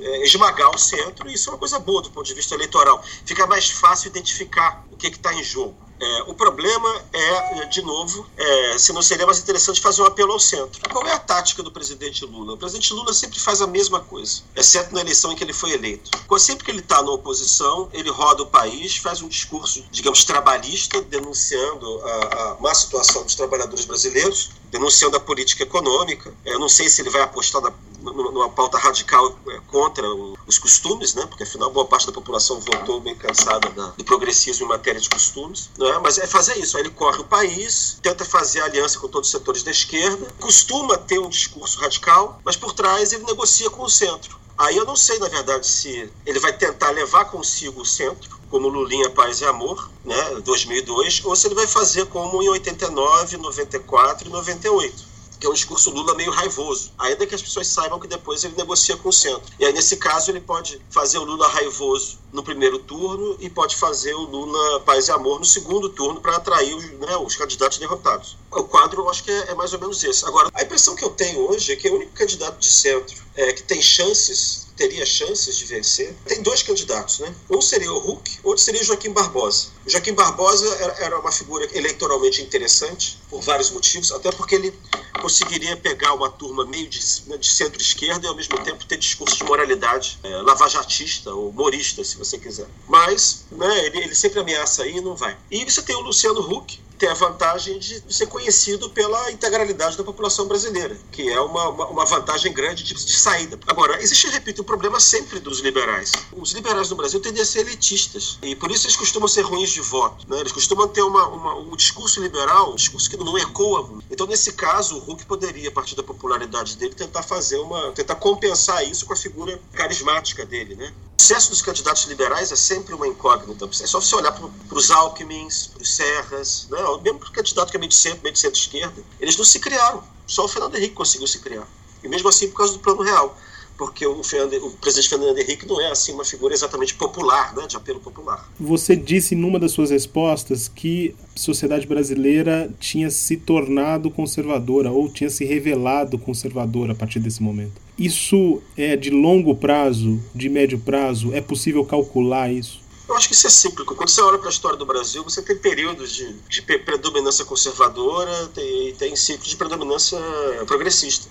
é, 0.00 0.24
esmagar 0.24 0.70
o 0.70 0.78
centro 0.78 1.28
e 1.28 1.34
isso 1.34 1.48
é 1.50 1.52
uma 1.52 1.58
coisa 1.58 1.78
boa 1.78 2.02
do 2.02 2.10
ponto 2.10 2.26
de 2.26 2.34
vista 2.34 2.54
eleitoral. 2.54 3.02
Fica 3.24 3.46
mais 3.46 3.70
fácil 3.70 4.08
identificar 4.08 4.84
que 5.08 5.16
está 5.16 5.32
em 5.32 5.42
jogo. 5.42 5.76
É, 6.00 6.22
o 6.22 6.34
problema 6.34 7.04
é, 7.12 7.66
de 7.66 7.82
novo, 7.82 8.26
é, 8.34 8.78
se 8.78 8.90
não 8.90 9.02
seria 9.02 9.26
mais 9.26 9.38
interessante 9.38 9.82
fazer 9.82 10.00
um 10.00 10.06
apelo 10.06 10.32
ao 10.32 10.40
centro. 10.40 10.80
Qual 10.88 11.06
é 11.06 11.12
a 11.12 11.18
tática 11.18 11.62
do 11.62 11.70
presidente 11.70 12.24
Lula? 12.24 12.54
O 12.54 12.56
presidente 12.56 12.94
Lula 12.94 13.12
sempre 13.12 13.38
faz 13.38 13.60
a 13.60 13.66
mesma 13.66 14.00
coisa, 14.00 14.42
exceto 14.56 14.94
na 14.94 15.02
eleição 15.02 15.30
em 15.30 15.36
que 15.36 15.44
ele 15.44 15.52
foi 15.52 15.72
eleito. 15.72 16.10
Sempre 16.38 16.64
que 16.64 16.70
ele 16.70 16.80
está 16.80 17.02
na 17.02 17.10
oposição, 17.10 17.90
ele 17.92 18.08
roda 18.08 18.42
o 18.42 18.46
país, 18.46 18.96
faz 18.96 19.20
um 19.20 19.28
discurso, 19.28 19.84
digamos, 19.90 20.24
trabalhista, 20.24 21.02
denunciando 21.02 22.00
a, 22.02 22.52
a 22.52 22.56
má 22.58 22.74
situação 22.74 23.22
dos 23.22 23.34
trabalhadores 23.34 23.84
brasileiros, 23.84 24.52
denunciando 24.70 25.18
a 25.18 25.20
política 25.20 25.64
econômica. 25.64 26.32
Eu 26.46 26.58
não 26.58 26.68
sei 26.68 26.88
se 26.88 27.02
ele 27.02 27.10
vai 27.10 27.20
apostar 27.20 27.60
na 27.60 27.70
numa 28.02 28.48
pauta 28.48 28.78
radical 28.78 29.38
é, 29.48 29.60
contra 29.68 30.06
os 30.46 30.58
costumes, 30.58 31.14
né? 31.14 31.26
porque 31.26 31.42
afinal 31.42 31.70
boa 31.70 31.86
parte 31.86 32.06
da 32.06 32.12
população 32.12 32.60
votou 32.60 33.00
bem 33.00 33.14
cansada 33.14 33.68
do 33.96 34.04
progressismo 34.04 34.66
em 34.66 34.68
matéria 34.68 35.00
de 35.00 35.08
costumes. 35.08 35.70
Né? 35.78 35.98
Mas 36.02 36.18
é 36.18 36.26
fazer 36.26 36.58
isso, 36.58 36.76
aí 36.76 36.82
ele 36.82 36.90
corre 36.90 37.20
o 37.20 37.24
país, 37.24 37.98
tenta 38.02 38.24
fazer 38.24 38.60
aliança 38.62 38.98
com 38.98 39.08
todos 39.08 39.28
os 39.28 39.32
setores 39.32 39.62
da 39.62 39.70
esquerda, 39.70 40.26
costuma 40.40 40.96
ter 40.96 41.18
um 41.18 41.28
discurso 41.28 41.78
radical, 41.78 42.40
mas 42.44 42.56
por 42.56 42.72
trás 42.72 43.12
ele 43.12 43.24
negocia 43.24 43.70
com 43.70 43.82
o 43.82 43.88
centro. 43.88 44.38
Aí 44.56 44.76
eu 44.76 44.84
não 44.84 44.94
sei, 44.94 45.18
na 45.18 45.28
verdade, 45.28 45.66
se 45.66 46.12
ele 46.26 46.38
vai 46.38 46.52
tentar 46.52 46.90
levar 46.90 47.24
consigo 47.26 47.80
o 47.80 47.86
centro, 47.86 48.38
como 48.50 48.68
Lulinha 48.68 49.08
Paz 49.08 49.40
e 49.40 49.46
Amor, 49.46 49.90
né, 50.04 50.34
2002, 50.44 51.22
ou 51.24 51.34
se 51.34 51.46
ele 51.46 51.54
vai 51.54 51.66
fazer 51.66 52.04
como 52.06 52.42
em 52.42 52.48
89, 52.50 53.38
94 53.38 54.28
e 54.28 54.30
98 54.30 55.09
que 55.40 55.46
é 55.46 55.50
um 55.50 55.54
discurso 55.54 55.90
Lula 55.90 56.14
meio 56.14 56.30
raivoso, 56.30 56.92
ainda 56.98 57.26
que 57.26 57.34
as 57.34 57.40
pessoas 57.40 57.66
saibam 57.66 57.98
que 57.98 58.06
depois 58.06 58.44
ele 58.44 58.54
negocia 58.56 58.96
com 58.98 59.08
o 59.08 59.12
centro. 59.12 59.42
E 59.58 59.64
aí, 59.64 59.72
nesse 59.72 59.96
caso, 59.96 60.30
ele 60.30 60.40
pode 60.40 60.80
fazer 60.90 61.16
o 61.16 61.24
Lula 61.24 61.48
raivoso 61.48 62.18
no 62.30 62.42
primeiro 62.42 62.78
turno 62.78 63.36
e 63.40 63.48
pode 63.48 63.74
fazer 63.76 64.14
o 64.14 64.22
Lula 64.22 64.80
paz 64.80 65.08
e 65.08 65.12
amor 65.12 65.38
no 65.38 65.44
segundo 65.44 65.88
turno 65.88 66.20
para 66.20 66.36
atrair 66.36 66.74
os, 66.74 66.84
né, 66.84 67.16
os, 67.16 67.34
candidatos 67.36 67.78
derrotados. 67.78 68.36
O 68.50 68.64
quadro, 68.64 69.02
eu 69.02 69.10
acho 69.10 69.24
que 69.24 69.30
é, 69.30 69.50
é, 69.50 69.54
mais 69.54 69.72
ou 69.72 69.80
menos 69.80 70.04
esse. 70.04 70.24
Agora, 70.26 70.50
a 70.52 70.62
impressão 70.62 70.94
que 70.94 71.04
eu 71.04 71.10
tenho 71.10 71.48
hoje 71.48 71.72
é 71.72 71.76
que 71.76 71.88
o 71.88 71.94
único 71.94 72.12
candidato 72.12 72.58
de 72.58 72.70
centro 72.70 73.16
é, 73.34 73.52
que 73.52 73.62
tem 73.62 73.80
chances 73.80 74.69
teria 74.80 75.04
chances 75.04 75.58
de 75.58 75.66
vencer. 75.66 76.16
Tem 76.24 76.40
dois 76.40 76.62
candidatos, 76.62 77.18
né? 77.18 77.34
Um 77.50 77.60
seria 77.60 77.92
o 77.92 78.12
Huck, 78.12 78.38
outro 78.42 78.64
seria 78.64 78.82
Joaquim 78.82 79.12
Barbosa. 79.12 79.68
O 79.84 79.90
Joaquim 79.90 80.14
Barbosa 80.14 80.66
era 81.00 81.18
uma 81.18 81.30
figura 81.30 81.68
eleitoralmente 81.76 82.40
interessante, 82.40 83.18
por 83.28 83.42
vários 83.42 83.70
motivos, 83.70 84.10
até 84.10 84.32
porque 84.32 84.54
ele 84.54 84.72
conseguiria 85.20 85.76
pegar 85.76 86.14
uma 86.14 86.30
turma 86.30 86.64
meio 86.64 86.88
de, 86.88 86.98
de 86.98 87.46
centro-esquerda 87.46 88.24
e 88.24 88.28
ao 88.28 88.34
mesmo 88.34 88.58
tempo 88.64 88.86
ter 88.86 88.96
discurso 88.96 89.36
de 89.36 89.44
moralidade 89.44 90.18
é, 90.24 90.28
lavajatista 90.40 91.30
ou 91.34 91.52
morista, 91.52 92.02
se 92.02 92.16
você 92.16 92.38
quiser. 92.38 92.66
Mas 92.88 93.44
né, 93.52 93.84
ele, 93.84 93.98
ele 93.98 94.14
sempre 94.14 94.40
ameaça 94.40 94.84
aí 94.84 94.96
e 94.96 95.00
não 95.02 95.14
vai. 95.14 95.36
E 95.50 95.62
você 95.62 95.82
tem 95.82 95.94
o 95.94 96.00
Luciano 96.00 96.40
Huck, 96.40 96.80
tem 97.00 97.08
a 97.08 97.14
vantagem 97.14 97.78
de 97.78 98.02
ser 98.10 98.26
conhecido 98.26 98.90
pela 98.90 99.32
integralidade 99.32 99.96
da 99.96 100.04
população 100.04 100.46
brasileira, 100.46 100.94
que 101.10 101.26
é 101.30 101.40
uma, 101.40 101.70
uma, 101.70 101.86
uma 101.86 102.04
vantagem 102.04 102.52
grande 102.52 102.84
de, 102.84 102.92
de, 102.92 103.18
saída. 103.18 103.58
Agora, 103.66 104.00
existe, 104.02 104.28
repito, 104.28 104.60
um 104.60 104.64
problema 104.66 105.00
sempre 105.00 105.40
dos 105.40 105.60
liberais. 105.60 106.12
Os 106.30 106.52
liberais 106.52 106.90
no 106.90 106.96
Brasil 106.96 107.18
tendem 107.18 107.40
a 107.40 107.46
ser 107.46 107.60
elitistas, 107.60 108.38
e 108.42 108.54
por 108.54 108.70
isso 108.70 108.86
eles 108.86 108.96
costumam 108.96 109.26
ser 109.26 109.40
ruins 109.40 109.70
de 109.70 109.80
voto. 109.80 110.28
Né? 110.28 110.40
Eles 110.40 110.52
costumam 110.52 110.86
ter 110.86 111.00
uma, 111.00 111.26
uma, 111.28 111.54
um 111.54 111.74
discurso 111.74 112.20
liberal, 112.20 112.72
um 112.72 112.76
discurso 112.76 113.08
que 113.08 113.16
não 113.16 113.38
ecoa. 113.38 113.88
Então, 114.10 114.26
nesse 114.26 114.52
caso, 114.52 114.98
o 114.98 115.10
Huck 115.10 115.24
poderia, 115.24 115.70
a 115.70 115.72
partir 115.72 115.96
da 115.96 116.02
popularidade 116.02 116.76
dele, 116.76 116.94
tentar 116.94 117.22
fazer 117.22 117.56
uma. 117.56 117.92
tentar 117.92 118.16
compensar 118.16 118.86
isso 118.86 119.06
com 119.06 119.14
a 119.14 119.16
figura 119.16 119.58
carismática 119.72 120.44
dele. 120.44 120.74
Né? 120.74 120.92
O 121.20 121.22
sucesso 121.22 121.50
dos 121.50 121.60
candidatos 121.60 122.04
liberais 122.04 122.50
é 122.50 122.56
sempre 122.56 122.94
uma 122.94 123.06
incógnita. 123.06 123.66
É 123.66 123.86
só 123.86 124.00
você 124.00 124.16
olhar 124.16 124.32
para 124.32 124.48
os 124.78 124.90
Alckmins, 124.90 125.66
para 125.66 125.82
os 125.82 125.94
Serras, 125.94 126.66
né? 126.70 126.78
mesmo 127.02 127.18
o 127.18 127.30
candidato 127.30 127.70
que 127.70 127.76
é 127.76 127.78
meio 127.78 127.90
de 127.90 127.94
centro, 127.94 128.22
meio 128.22 128.32
de 128.32 128.38
centro-esquerda, 128.38 129.04
eles 129.20 129.36
não 129.36 129.44
se 129.44 129.60
criaram. 129.60 130.02
Só 130.26 130.46
o 130.46 130.48
Fernando 130.48 130.76
Henrique 130.76 130.94
conseguiu 130.94 131.26
se 131.26 131.38
criar. 131.40 131.68
E 132.02 132.08
mesmo 132.08 132.26
assim 132.30 132.48
por 132.48 132.56
causa 132.56 132.72
do 132.72 132.78
Plano 132.78 133.02
Real. 133.02 133.36
Porque 133.80 134.06
o, 134.06 134.22
Fernando, 134.22 134.66
o 134.66 134.72
presidente 134.72 135.08
Fernando 135.08 135.38
Henrique 135.38 135.66
não 135.66 135.80
é 135.80 135.90
assim 135.90 136.12
uma 136.12 136.22
figura 136.22 136.52
exatamente 136.52 136.92
popular, 136.92 137.54
né, 137.56 137.66
de 137.66 137.78
apelo 137.78 137.98
popular. 137.98 138.46
Você 138.60 138.94
disse 138.94 139.34
numa 139.34 139.58
das 139.58 139.72
suas 139.72 139.88
respostas 139.88 140.68
que 140.68 141.14
a 141.34 141.38
sociedade 141.38 141.86
brasileira 141.86 142.70
tinha 142.78 143.08
se 143.08 143.38
tornado 143.38 144.10
conservadora 144.10 144.92
ou 144.92 145.08
tinha 145.08 145.30
se 145.30 145.46
revelado 145.46 146.18
conservadora 146.18 146.92
a 146.92 146.94
partir 146.94 147.20
desse 147.20 147.42
momento. 147.42 147.72
Isso 147.98 148.60
é 148.76 148.96
de 148.96 149.08
longo 149.08 149.54
prazo, 149.54 150.20
de 150.34 150.50
médio 150.50 150.78
prazo? 150.78 151.32
É 151.32 151.40
possível 151.40 151.82
calcular 151.82 152.52
isso? 152.52 152.79
Eu 153.10 153.16
acho 153.16 153.26
que 153.26 153.34
isso 153.34 153.48
é 153.48 153.50
cíclico. 153.50 153.96
Quando 153.96 154.08
você 154.08 154.20
olha 154.20 154.38
para 154.38 154.48
a 154.48 154.52
história 154.52 154.78
do 154.78 154.86
Brasil, 154.86 155.24
você 155.24 155.42
tem 155.42 155.56
períodos 155.56 156.14
de, 156.14 156.32
de 156.48 156.62
predominância 156.62 157.44
conservadora 157.44 158.46
tem, 158.54 158.94
tem 158.94 159.16
ciclos 159.16 159.48
de 159.48 159.56
predominância 159.56 160.16
progressista, 160.64 161.28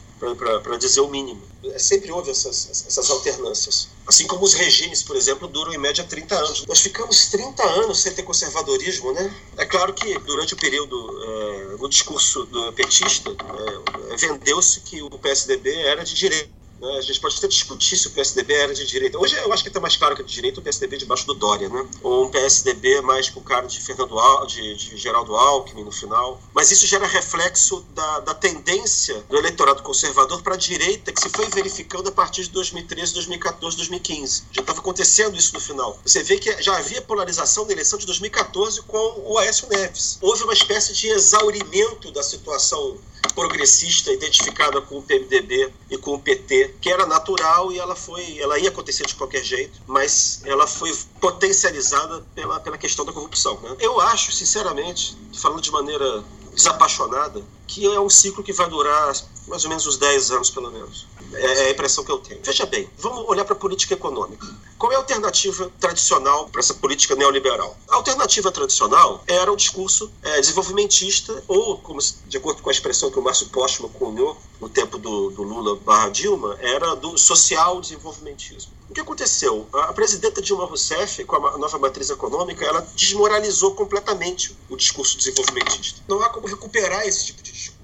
para 0.61 0.75
dizer 0.75 0.99
o 0.99 1.07
mínimo. 1.07 1.41
É, 1.63 1.79
sempre 1.79 2.11
houve 2.11 2.31
essas, 2.31 2.85
essas 2.85 3.09
alternâncias. 3.09 3.87
Assim 4.05 4.27
como 4.27 4.43
os 4.43 4.53
regimes, 4.53 5.01
por 5.03 5.15
exemplo, 5.15 5.47
duram 5.47 5.71
em 5.73 5.77
média 5.77 6.03
30 6.03 6.35
anos. 6.35 6.65
Nós 6.65 6.81
ficamos 6.81 7.27
30 7.27 7.63
anos 7.63 8.01
sem 8.01 8.11
ter 8.11 8.23
conservadorismo, 8.23 9.13
né? 9.13 9.33
É 9.55 9.65
claro 9.65 9.93
que 9.93 10.19
durante 10.19 10.55
o 10.55 10.57
período, 10.57 11.23
é, 11.23 11.77
no 11.79 11.87
discurso 11.87 12.43
do 12.43 12.73
petista, 12.73 13.31
é, 13.31 14.17
vendeu-se 14.17 14.81
que 14.81 15.01
o 15.01 15.09
PSDB 15.11 15.73
era 15.73 16.03
de 16.03 16.13
direita 16.13 16.58
Né? 16.81 16.97
A 16.97 17.01
gente 17.01 17.19
pode 17.19 17.37
até 17.37 17.47
discutir 17.47 17.97
se 17.97 18.07
o 18.07 18.11
PSDB 18.11 18.53
era 18.53 18.73
de 18.73 18.85
direita. 18.85 19.17
Hoje 19.17 19.35
eu 19.35 19.51
acho 19.51 19.63
que 19.63 19.69
está 19.69 19.79
mais 19.79 19.95
claro 19.95 20.15
que 20.15 20.21
é 20.21 20.25
de 20.25 20.33
direita 20.33 20.59
o 20.59 20.63
PSDB 20.63 20.97
debaixo 20.97 21.25
do 21.27 21.33
Dória, 21.33 21.69
né? 21.69 21.85
Ou 22.01 22.25
um 22.25 22.29
PSDB 22.29 23.01
mais 23.01 23.29
com 23.29 23.39
o 23.39 23.43
cara 23.43 23.67
de 23.67 23.81
Fernando 23.81 24.17
Al, 24.17 24.45
de, 24.47 24.75
de 24.75 24.97
Geraldo 24.97 25.35
Alckmin 25.35 25.83
no 25.83 25.91
final. 25.91 26.41
Mas 26.53 26.71
isso 26.71 26.87
gera 26.87 27.05
reflexo 27.05 27.85
da, 27.93 28.19
da 28.21 28.33
tendência 28.33 29.23
do 29.29 29.37
eleitorado 29.37 29.83
conservador 29.83 30.41
para 30.41 30.55
a 30.55 30.57
direita 30.57 31.11
que 31.11 31.21
se 31.21 31.29
foi 31.29 31.47
verificando 31.49 32.09
a 32.09 32.11
partir 32.11 32.43
de 32.43 32.49
2013, 32.51 33.13
2014, 33.13 33.77
2015. 33.77 34.43
Já 34.51 34.61
estava 34.61 34.79
acontecendo 34.79 35.37
isso 35.37 35.53
no 35.53 35.59
final. 35.59 35.99
Você 36.05 36.23
vê 36.23 36.37
que 36.37 36.61
já 36.61 36.77
havia 36.77 37.01
polarização 37.01 37.65
na 37.65 37.73
eleição 37.73 37.99
de 37.99 38.05
2014 38.05 38.81
com 38.83 39.23
o 39.25 39.37
Aécio 39.37 39.67
Neves. 39.69 40.17
Houve 40.21 40.43
uma 40.43 40.53
espécie 40.53 40.93
de 40.93 41.07
exaurimento 41.07 42.11
da 42.11 42.23
situação 42.23 42.97
progressista 43.35 44.11
identificada 44.11 44.81
com 44.81 44.97
o 44.97 45.01
PMDB 45.01 45.71
e 45.89 45.97
com 45.97 46.13
o 46.15 46.19
PT, 46.19 46.68
que 46.81 46.89
era 46.89 47.05
natural 47.05 47.71
e 47.71 47.79
ela 47.79 47.95
foi, 47.95 48.39
ela 48.39 48.57
ia 48.59 48.69
acontecer 48.69 49.05
de 49.05 49.15
qualquer 49.15 49.43
jeito, 49.43 49.79
mas 49.87 50.41
ela 50.45 50.67
foi 50.67 50.95
potencializada 51.19 52.25
pela, 52.33 52.59
pela 52.59 52.77
questão 52.77 53.05
da 53.05 53.11
corrupção. 53.11 53.59
Né? 53.61 53.75
Eu 53.79 53.99
acho, 53.99 54.31
sinceramente, 54.31 55.17
falando 55.33 55.61
de 55.61 55.71
maneira 55.71 56.23
desapaixonada, 56.53 57.41
que 57.67 57.85
é 57.85 57.99
um 57.99 58.09
ciclo 58.09 58.43
que 58.43 58.53
vai 58.53 58.69
durar 58.69 59.13
mais 59.47 59.63
ou 59.63 59.69
menos 59.69 59.85
uns 59.85 59.97
10 59.97 60.31
anos, 60.31 60.49
pelo 60.49 60.71
menos. 60.71 61.07
É, 61.33 61.45
é 61.45 61.67
a 61.67 61.71
impressão 61.71 62.03
que 62.03 62.11
eu 62.11 62.17
tenho. 62.17 62.39
Veja 62.43 62.65
bem, 62.65 62.89
vamos 62.97 63.27
olhar 63.27 63.45
para 63.45 63.53
a 63.53 63.59
política 63.59 63.93
econômica. 63.93 64.47
Qual 64.77 64.91
é 64.91 64.95
a 64.95 64.99
alternativa 64.99 65.71
tradicional 65.79 66.47
para 66.49 66.59
essa 66.59 66.73
política 66.73 67.15
neoliberal? 67.15 67.77
A 67.89 67.95
alternativa 67.95 68.51
tradicional 68.51 69.23
era 69.27 69.51
o 69.51 69.55
discurso 69.55 70.11
é, 70.23 70.39
desenvolvimentista, 70.39 71.43
ou, 71.47 71.77
como, 71.79 71.99
de 72.27 72.37
acordo 72.37 72.61
com 72.61 72.69
a 72.69 72.71
expressão 72.71 73.11
que 73.11 73.19
o 73.19 73.21
Márcio 73.21 73.47
Postman 73.49 73.89
cunhou 73.91 74.37
no 74.59 74.69
tempo 74.69 74.97
do, 74.97 75.29
do 75.31 75.43
Lula 75.43 75.75
barra 75.77 76.09
Dilma, 76.09 76.57
era 76.61 76.95
do 76.95 77.17
social 77.17 77.79
desenvolvimentismo. 77.79 78.71
O 78.89 78.93
que 78.93 79.01
aconteceu? 79.01 79.67
A 79.71 79.93
presidenta 79.93 80.41
Dilma 80.41 80.65
Rousseff, 80.65 81.23
com 81.25 81.35
a 81.35 81.57
nova 81.57 81.77
matriz 81.77 82.09
econômica, 82.09 82.65
ela 82.65 82.81
desmoralizou 82.95 83.75
completamente 83.75 84.57
o 84.67 84.75
discurso 84.75 85.17
desenvolvimentista. 85.17 86.01
Não 86.07 86.21
há 86.21 86.29
como 86.29 86.47
recuperar 86.47 87.05
esse 87.05 87.27
tipo 87.27 87.43
de 87.43 87.51
discurso. 87.51 87.78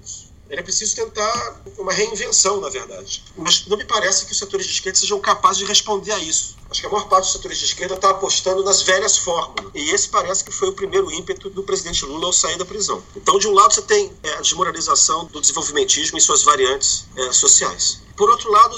Era 0.48 0.62
preciso 0.62 0.94
tentar 0.94 1.62
uma 1.78 1.92
reinvenção, 1.92 2.60
na 2.60 2.68
verdade. 2.68 3.24
Mas 3.36 3.66
não 3.66 3.76
me 3.76 3.84
parece 3.84 4.26
que 4.26 4.32
os 4.32 4.38
setores 4.38 4.66
de 4.66 4.72
esquerda 4.72 4.98
sejam 4.98 5.18
capazes 5.20 5.58
de 5.58 5.64
responder 5.64 6.12
a 6.12 6.18
isso. 6.18 6.56
Acho 6.70 6.80
que 6.80 6.86
a 6.86 6.90
maior 6.90 7.08
parte 7.08 7.24
dos 7.24 7.32
setores 7.32 7.58
de 7.58 7.64
esquerda 7.64 7.94
está 7.94 8.10
apostando 8.10 8.62
nas 8.64 8.82
velhas 8.82 9.18
fórmulas. 9.18 9.70
E 9.74 9.90
esse 9.90 10.08
parece 10.08 10.44
que 10.44 10.50
foi 10.50 10.68
o 10.68 10.72
primeiro 10.72 11.10
ímpeto 11.12 11.48
do 11.50 11.62
presidente 11.62 12.04
Lula 12.04 12.26
ao 12.26 12.32
sair 12.32 12.58
da 12.58 12.64
prisão. 12.64 13.02
Então, 13.14 13.38
de 13.38 13.46
um 13.46 13.52
lado, 13.52 13.72
você 13.72 13.82
tem 13.82 14.12
é, 14.22 14.34
a 14.34 14.40
desmoralização 14.40 15.26
do 15.26 15.40
desenvolvimentismo 15.40 16.18
em 16.18 16.20
suas 16.20 16.42
variantes 16.42 17.06
é, 17.16 17.32
sociais. 17.32 18.06
Por 18.16 18.30
outro 18.30 18.50
lado, 18.50 18.74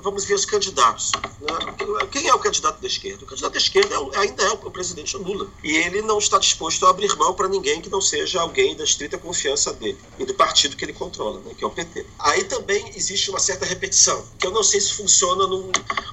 vamos 0.00 0.24
ver 0.24 0.34
os 0.34 0.44
candidatos. 0.44 1.10
Né? 1.40 2.06
Quem 2.12 2.28
é 2.28 2.34
o 2.34 2.38
candidato 2.38 2.80
da 2.80 2.86
esquerda? 2.86 3.24
O 3.24 3.26
candidato 3.26 3.52
da 3.52 3.58
esquerda 3.58 3.94
é 3.94 4.18
ainda 4.18 4.44
é 4.44 4.50
o 4.50 4.70
presidente 4.70 5.16
Lula. 5.16 5.48
E 5.64 5.76
ele 5.76 6.02
não 6.02 6.18
está 6.18 6.38
disposto 6.38 6.86
a 6.86 6.90
abrir 6.90 7.14
mão 7.16 7.34
para 7.34 7.48
ninguém 7.48 7.80
que 7.80 7.90
não 7.90 8.00
seja 8.00 8.40
alguém 8.40 8.76
da 8.76 8.84
estrita 8.84 9.18
confiança 9.18 9.72
dele 9.72 9.98
e 10.20 10.24
do 10.24 10.34
partido 10.34 10.76
que 10.76 10.84
ele 10.84 10.92
controla, 10.92 11.40
né? 11.40 11.52
que 11.58 11.64
é 11.64 11.66
o 11.66 11.70
PT. 11.70 12.06
Aí 12.16 12.44
também 12.44 12.92
existe 12.94 13.28
uma 13.28 13.40
certa 13.40 13.66
repetição, 13.66 14.24
que 14.38 14.46
eu 14.46 14.52
não 14.52 14.62
sei 14.62 14.80
se 14.80 14.92
funciona 14.92 15.48
num, 15.48 15.72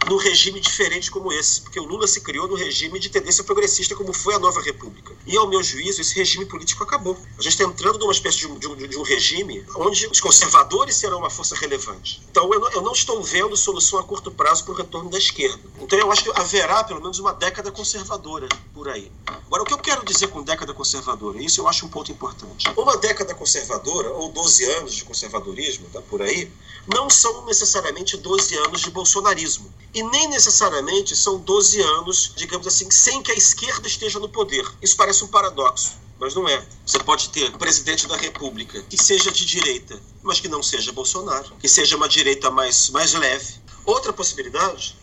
num 0.09 0.17
regime 0.17 0.59
diferente 0.59 1.11
como 1.13 1.31
esse, 1.31 1.61
porque 1.61 1.79
o 1.79 1.83
Lula 1.83 2.07
se 2.07 2.21
criou 2.21 2.47
no 2.47 2.55
regime 2.55 2.99
de 2.99 3.07
tendência 3.07 3.43
progressista, 3.43 3.95
como 3.95 4.11
foi 4.11 4.33
a 4.33 4.39
nova 4.39 4.59
República. 4.59 5.13
E, 5.27 5.37
ao 5.37 5.47
meu 5.47 5.61
juízo, 5.61 6.01
esse 6.01 6.15
regime 6.15 6.45
político 6.45 6.83
acabou. 6.83 7.15
A 7.37 7.41
gente 7.41 7.53
está 7.53 7.63
entrando 7.63 7.99
numa 7.99 8.11
espécie 8.11 8.39
de 8.39 8.47
um, 8.47 8.57
de, 8.57 8.67
um, 8.67 8.75
de 8.75 8.97
um, 8.97 9.03
regime 9.03 9.63
onde 9.75 10.07
os 10.07 10.19
conservadores 10.19 10.95
serão 10.95 11.19
uma 11.19 11.29
força 11.29 11.55
relevante. 11.55 12.21
Então, 12.31 12.51
eu 12.51 12.59
não, 12.59 12.71
eu 12.71 12.81
não 12.81 12.91
estou 12.91 13.21
vendo 13.21 13.55
solução 13.55 13.99
a 13.99 14.03
curto 14.03 14.31
prazo 14.31 14.65
para 14.65 14.73
o 14.73 14.75
retorno 14.75 15.09
da 15.11 15.17
esquerda. 15.19 15.61
Então, 15.79 15.99
eu 15.99 16.11
acho 16.11 16.23
que 16.23 16.31
haverá 16.35 16.83
pelo 16.83 16.99
menos 16.99 17.19
uma 17.19 17.31
década 17.31 17.71
conservadora 17.71 18.49
por 18.73 18.89
aí. 18.89 19.11
Agora, 19.27 19.61
o 19.61 19.65
que 19.65 19.73
eu 19.73 19.77
quero 19.77 20.03
dizer 20.03 20.27
com 20.27 20.41
década 20.41 20.73
conservadora? 20.73 21.39
Isso 21.39 21.61
eu 21.61 21.67
acho 21.67 21.85
um 21.85 21.89
ponto 21.89 22.11
importante. 22.11 22.67
Uma 22.75 22.97
década 22.97 23.32
conservadora, 23.43 24.09
ou 24.13 24.29
12 24.29 24.63
anos 24.77 24.93
de 24.95 25.03
conservadorismo, 25.03 25.89
tá 25.91 26.01
por 26.01 26.21
aí, 26.21 26.49
não 26.87 27.09
são 27.09 27.45
necessariamente 27.45 28.15
12 28.15 28.55
anos 28.57 28.81
de 28.81 28.89
bolsonarismo. 28.89 29.71
E 29.93 30.01
nem 30.01 30.29
necessariamente 30.29 31.13
são 31.13 31.37
12 31.39 31.81
anos, 31.81 32.33
digamos 32.37 32.65
assim, 32.65 32.89
sem 32.89 33.21
que 33.21 33.31
a 33.31 33.35
esquerda 33.35 33.85
esteja 33.85 34.17
no 34.17 34.29
poder. 34.29 34.65
Isso 34.81 34.95
parece 34.95 35.23
um 35.23 35.27
paradoxo 35.27 36.01
mas 36.19 36.35
não 36.35 36.47
é. 36.47 36.65
Você 36.85 36.99
pode 36.99 37.29
ter 37.29 37.49
um 37.53 37.57
presidente 37.57 38.07
da 38.07 38.15
República 38.15 38.81
que 38.83 38.95
seja 38.95 39.29
de 39.29 39.45
direita, 39.45 40.01
mas 40.21 40.39
que 40.39 40.47
não 40.47 40.63
seja 40.63 40.93
Bolsonaro, 40.93 41.53
que 41.59 41.67
seja 41.67 41.97
uma 41.97 42.07
direita 42.07 42.49
mais, 42.49 42.89
mais 42.91 43.13
leve. 43.13 43.55
Outra 43.83 44.13
possibilidade 44.13 44.95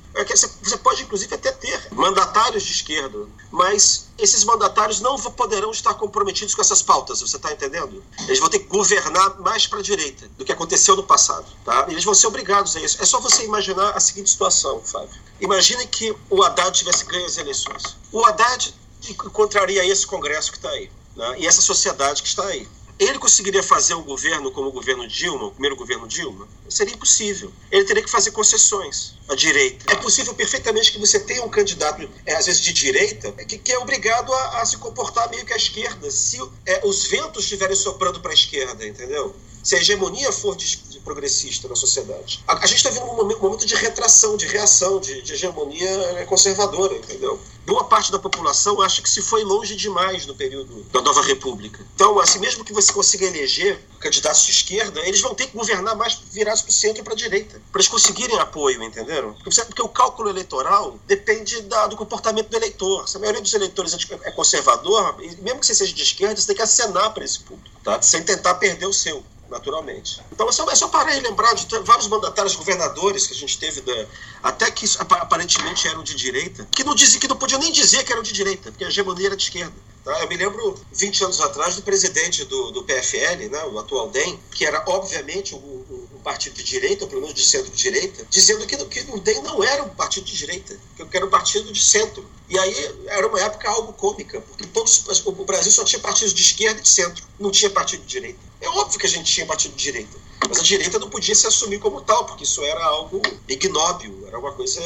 você 0.62 0.77
pode, 0.77 1.03
inclusive, 1.03 1.35
até 1.35 1.53
ter 1.53 1.88
mandatários 1.92 2.64
de 2.64 2.73
esquerda, 2.73 3.27
mas 3.51 4.09
esses 4.18 4.44
mandatários 4.44 5.01
não 5.01 5.16
poderão 5.18 5.70
estar 5.70 5.94
comprometidos 5.94 6.55
com 6.55 6.61
essas 6.61 6.83
pautas, 6.83 7.20
você 7.20 7.37
está 7.37 7.53
entendendo? 7.53 8.03
Eles 8.27 8.38
vão 8.38 8.49
ter 8.49 8.59
que 8.59 8.66
governar 8.66 9.40
mais 9.40 9.66
para 9.66 9.79
a 9.79 9.83
direita 9.83 10.29
do 10.37 10.44
que 10.44 10.53
aconteceu 10.53 10.96
no 10.96 11.05
passado. 11.05 11.46
Tá? 11.64 11.87
Eles 11.88 12.05
vão 12.05 12.14
ser 12.14 12.27
obrigados 12.27 12.77
a 12.77 12.81
isso. 12.81 13.01
É 13.01 13.07
só 13.07 13.20
você 13.20 13.44
imaginar 13.44 13.90
a 13.90 14.01
seguinte 14.01 14.31
situação, 14.31 14.81
Fábio. 14.83 15.14
Imagine 15.40 15.87
que 15.87 16.14
o 16.29 16.42
Haddad 16.42 16.77
tivesse 16.77 17.05
ganho 17.05 17.25
as 17.25 17.38
eleições. 17.38 17.96
O 18.12 18.25
Haddad 18.25 18.75
encontraria 19.09 19.85
esse 19.87 20.07
Congresso 20.07 20.51
que 20.51 20.59
está 20.59 20.70
aí, 20.70 20.90
né? 21.16 21.37
e 21.38 21.46
essa 21.46 21.62
sociedade 21.62 22.23
que 22.23 22.29
está 22.29 22.44
aí. 22.44 22.68
Ele 23.01 23.19
conseguiria 23.19 23.63
fazer 23.63 23.95
um 23.95 24.03
governo 24.03 24.53
como 24.53 24.69
o 24.69 24.73
governo 24.73 25.09
Dilma, 25.09 25.47
o 25.47 25.51
primeiro 25.53 25.75
governo 25.75 26.07
Dilma? 26.07 26.47
Seria 26.69 26.95
impossível. 26.95 27.51
Ele 27.73 27.83
teria 27.85 28.03
que 28.03 28.11
fazer 28.11 28.31
concessões 28.31 29.15
à 29.27 29.35
direita. 29.35 29.91
É 29.91 29.97
possível 29.97 30.35
perfeitamente 30.35 30.93
que 30.93 30.99
você 30.99 31.19
tenha 31.19 31.43
um 31.43 31.49
candidato, 31.49 32.07
é, 32.27 32.35
às 32.35 32.45
vezes 32.45 32.61
de 32.61 32.75
direita, 32.75 33.33
que, 33.33 33.57
que 33.57 33.73
é 33.73 33.79
obrigado 33.79 34.31
a, 34.35 34.61
a, 34.61 34.67
se 34.67 34.77
comportar 34.77 35.31
meio 35.31 35.47
que 35.47 35.53
à 35.55 35.57
esquerda, 35.57 36.11
se 36.11 36.39
é, 36.67 36.87
os 36.87 37.07
ventos 37.07 37.45
estiverem 37.45 37.75
soprando 37.75 38.21
para 38.21 38.33
a 38.33 38.35
esquerda, 38.35 38.87
entendeu? 38.87 39.35
Se 39.62 39.77
a 39.77 39.79
hegemonia 39.79 40.33
for 40.33 40.57
progressista 41.05 41.66
na 41.68 41.75
sociedade. 41.75 42.42
A, 42.46 42.62
a 42.62 42.66
gente 42.66 42.77
está 42.77 42.90
vendo 42.90 43.11
um 43.11 43.16
momento, 43.16 43.38
um 43.38 43.42
momento, 43.42 43.66
de 43.66 43.75
retração, 43.75 44.37
de 44.37 44.46
reação, 44.46 45.01
de, 45.01 45.23
de 45.23 45.33
hegemonia 45.33 45.88
é, 45.88 46.25
conservadora, 46.25 46.94
entendeu? 46.94 47.40
boa 47.66 47.85
parte 47.85 48.11
da 48.11 48.18
população 48.18 48.81
acha 48.83 49.01
que 49.01 49.09
se 49.09 49.23
foi 49.23 49.44
longe 49.44 49.77
demais 49.77 50.27
no 50.27 50.35
período 50.35 50.83
da 50.90 51.01
Nova 51.03 51.23
República. 51.23 51.87
Então, 51.94 52.18
assim, 52.18 52.40
mesmo 52.40 52.64
que 52.64 52.73
você 52.73 52.92
consiga 52.92 53.25
eleger 53.27 53.79
candidatos 54.01 54.42
de 54.42 54.51
esquerda, 54.51 55.01
eles 55.07 55.20
vão 55.20 55.35
ter 55.35 55.46
que 55.46 55.57
governar 55.57 55.94
mais 55.94 56.14
virados 56.33 56.62
para 56.62 56.70
o 56.70 56.73
centro 56.73 57.01
e 57.01 57.05
para 57.05 57.12
a 57.12 57.16
direita, 57.16 57.62
para 57.70 57.81
eles 57.81 57.88
conseguirem 57.88 58.38
apoio, 58.40 58.83
entenderam? 58.83 59.35
Porque 59.35 59.83
o 59.83 59.88
cálculo 59.88 60.31
eleitoral 60.31 60.99
depende 61.07 61.61
da, 61.62 61.87
do 61.87 61.96
comportamento 61.96 62.49
do 62.49 62.57
eleitor. 62.57 63.09
Se 63.09 63.16
a 63.16 63.20
maioria 63.20 63.40
dos 63.40 63.55
eleitores 63.55 63.96
é 64.23 64.31
conservador, 64.33 65.16
mesmo 65.40 65.61
que 65.61 65.66
você 65.66 65.75
seja 65.75 65.92
de 65.92 66.03
esquerda, 66.03 66.40
você 66.40 66.49
tem 66.49 66.57
que 66.57 66.62
acenar 66.62 67.14
para 67.14 67.25
esse 67.25 67.38
público, 67.40 67.77
tá? 67.85 68.03
sem 68.03 68.23
tentar 68.25 68.55
perder 68.55 68.87
o 68.87 68.92
seu 68.92 69.23
naturalmente. 69.51 70.23
Então 70.33 70.49
é 70.49 70.53
só, 70.53 70.71
é 70.71 70.75
só 70.75 70.89
parar 70.89 71.17
e 71.17 71.21
lembrar 71.21 71.55
de 71.55 71.67
vários 71.81 72.07
mandatários 72.07 72.55
governadores 72.55 73.27
que 73.27 73.35
a 73.35 73.37
gente 73.37 73.59
teve, 73.59 73.81
da, 73.81 74.07
até 74.43 74.71
que 74.71 74.87
aparentemente 74.99 75.89
eram 75.89 76.03
de 76.03 76.15
direita, 76.15 76.67
que 76.71 76.85
não, 76.85 76.95
dizia, 76.95 77.21
que 77.21 77.29
não 77.29 77.37
podiam 77.37 77.61
nem 77.61 77.73
dizer 77.73 78.05
que 78.05 78.13
eram 78.13 78.23
de 78.23 78.33
direita, 78.33 78.71
porque 78.71 78.85
a 78.85 78.89
hegemonia 78.89 79.27
era 79.27 79.37
de 79.37 79.43
esquerda. 79.43 79.75
Tá? 80.05 80.19
Eu 80.21 80.29
me 80.29 80.37
lembro, 80.37 80.81
20 80.93 81.25
anos 81.25 81.41
atrás, 81.41 81.77
do 81.77 81.83
presidente 81.83 82.45
do, 82.45 82.71
do 82.71 82.85
PFL, 82.85 83.51
né, 83.51 83.65
o 83.71 83.79
atual 83.79 84.09
DEM, 84.09 84.39
que 84.53 84.65
era 84.65 84.83
obviamente 84.87 85.55
um 85.55 86.07
partido 86.20 86.54
de 86.54 86.62
direita, 86.62 87.06
pelo 87.06 87.20
menos 87.20 87.35
de 87.35 87.44
centro-direita, 87.44 88.26
dizendo 88.30 88.66
que, 88.66 88.76
que 88.76 89.11
o 89.11 89.18
DEM 89.20 89.42
não 89.42 89.62
era 89.62 89.83
um 89.83 89.88
partido 89.90 90.24
de 90.24 90.37
direita, 90.37 90.78
que 90.96 91.16
era 91.16 91.26
um 91.26 91.30
partido 91.30 91.72
de 91.72 91.83
centro. 91.83 92.24
E 92.48 92.59
aí 92.59 92.94
era 93.06 93.26
uma 93.26 93.40
época 93.40 93.70
algo 93.70 93.92
cômica, 93.92 94.40
porque 94.40 94.66
todos, 94.66 95.04
o 95.24 95.33
Brasil 95.44 95.70
só 95.70 95.85
tinha 95.85 96.00
partidos 96.00 96.35
de 96.35 96.42
esquerda 96.42 96.80
e 96.80 96.83
de 96.83 96.88
centro, 96.88 97.24
não 97.38 97.50
tinha 97.50 97.70
partido 97.70 98.00
de 98.00 98.09
direita. 98.09 98.40
É 98.61 98.68
óbvio 98.68 98.98
que 98.98 99.06
a 99.06 99.09
gente 99.09 99.33
tinha 99.33 99.46
partido 99.46 99.74
de 99.74 99.83
direita, 99.83 100.18
mas 100.48 100.59
a 100.59 100.62
direita 100.62 100.98
não 100.98 101.09
podia 101.09 101.35
se 101.35 101.46
assumir 101.46 101.78
como 101.78 102.00
tal, 102.02 102.26
porque 102.26 102.44
isso 102.44 102.62
era 102.64 102.85
algo 102.85 103.22
ignóbil, 103.48 104.24
era 104.26 104.38
uma 104.38 104.52
coisa 104.52 104.80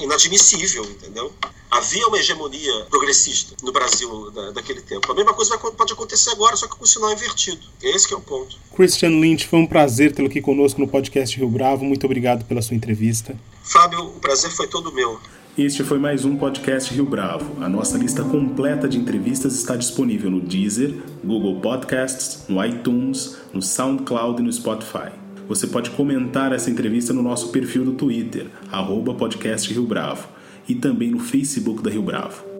inadmissível, 0.00 0.84
entendeu? 0.84 1.32
Havia 1.72 2.06
uma 2.06 2.18
hegemonia 2.18 2.84
progressista 2.90 3.56
no 3.62 3.72
Brasil 3.72 4.30
da, 4.30 4.50
daquele 4.50 4.82
tempo. 4.82 5.10
A 5.10 5.14
mesma 5.14 5.32
coisa 5.32 5.56
vai, 5.56 5.72
pode 5.72 5.94
acontecer 5.94 6.28
agora, 6.28 6.54
só 6.54 6.68
que 6.68 6.76
com 6.76 6.84
o 6.84 6.86
sinal 6.86 7.10
invertido. 7.10 7.62
Esse 7.82 8.06
que 8.06 8.12
é 8.12 8.16
o 8.16 8.20
ponto. 8.20 8.58
Christian 8.76 9.08
Lynch, 9.08 9.46
foi 9.46 9.58
um 9.58 9.66
prazer 9.66 10.12
tê-lo 10.12 10.28
aqui 10.28 10.42
conosco 10.42 10.78
no 10.78 10.86
podcast 10.86 11.34
Rio 11.34 11.48
Bravo. 11.48 11.82
Muito 11.82 12.04
obrigado 12.04 12.44
pela 12.44 12.60
sua 12.60 12.76
entrevista. 12.76 13.34
Fábio, 13.64 14.04
o 14.04 14.20
prazer 14.20 14.50
foi 14.50 14.66
todo 14.66 14.92
meu. 14.92 15.18
Este 15.56 15.82
foi 15.82 15.98
mais 15.98 16.26
um 16.26 16.36
podcast 16.36 16.92
Rio 16.92 17.06
Bravo. 17.06 17.62
A 17.64 17.70
nossa 17.70 17.96
lista 17.96 18.22
completa 18.22 18.86
de 18.86 18.98
entrevistas 18.98 19.54
está 19.54 19.74
disponível 19.74 20.30
no 20.30 20.42
Deezer, 20.42 20.94
Google 21.24 21.58
Podcasts, 21.62 22.44
no 22.50 22.62
iTunes, 22.62 23.38
no 23.50 23.62
SoundCloud 23.62 24.42
e 24.42 24.44
no 24.44 24.52
Spotify. 24.52 25.10
Você 25.48 25.66
pode 25.66 25.90
comentar 25.90 26.52
essa 26.52 26.70
entrevista 26.70 27.12
no 27.12 27.22
nosso 27.22 27.48
perfil 27.48 27.84
do 27.84 27.92
Twitter, 27.92 28.46
arroba 28.70 29.14
podcast 29.14 29.72
Rio 29.72 29.84
Bravo, 29.84 30.28
e 30.68 30.74
também 30.74 31.10
no 31.10 31.18
Facebook 31.18 31.82
da 31.82 31.90
Rio 31.90 32.02
Bravo. 32.02 32.51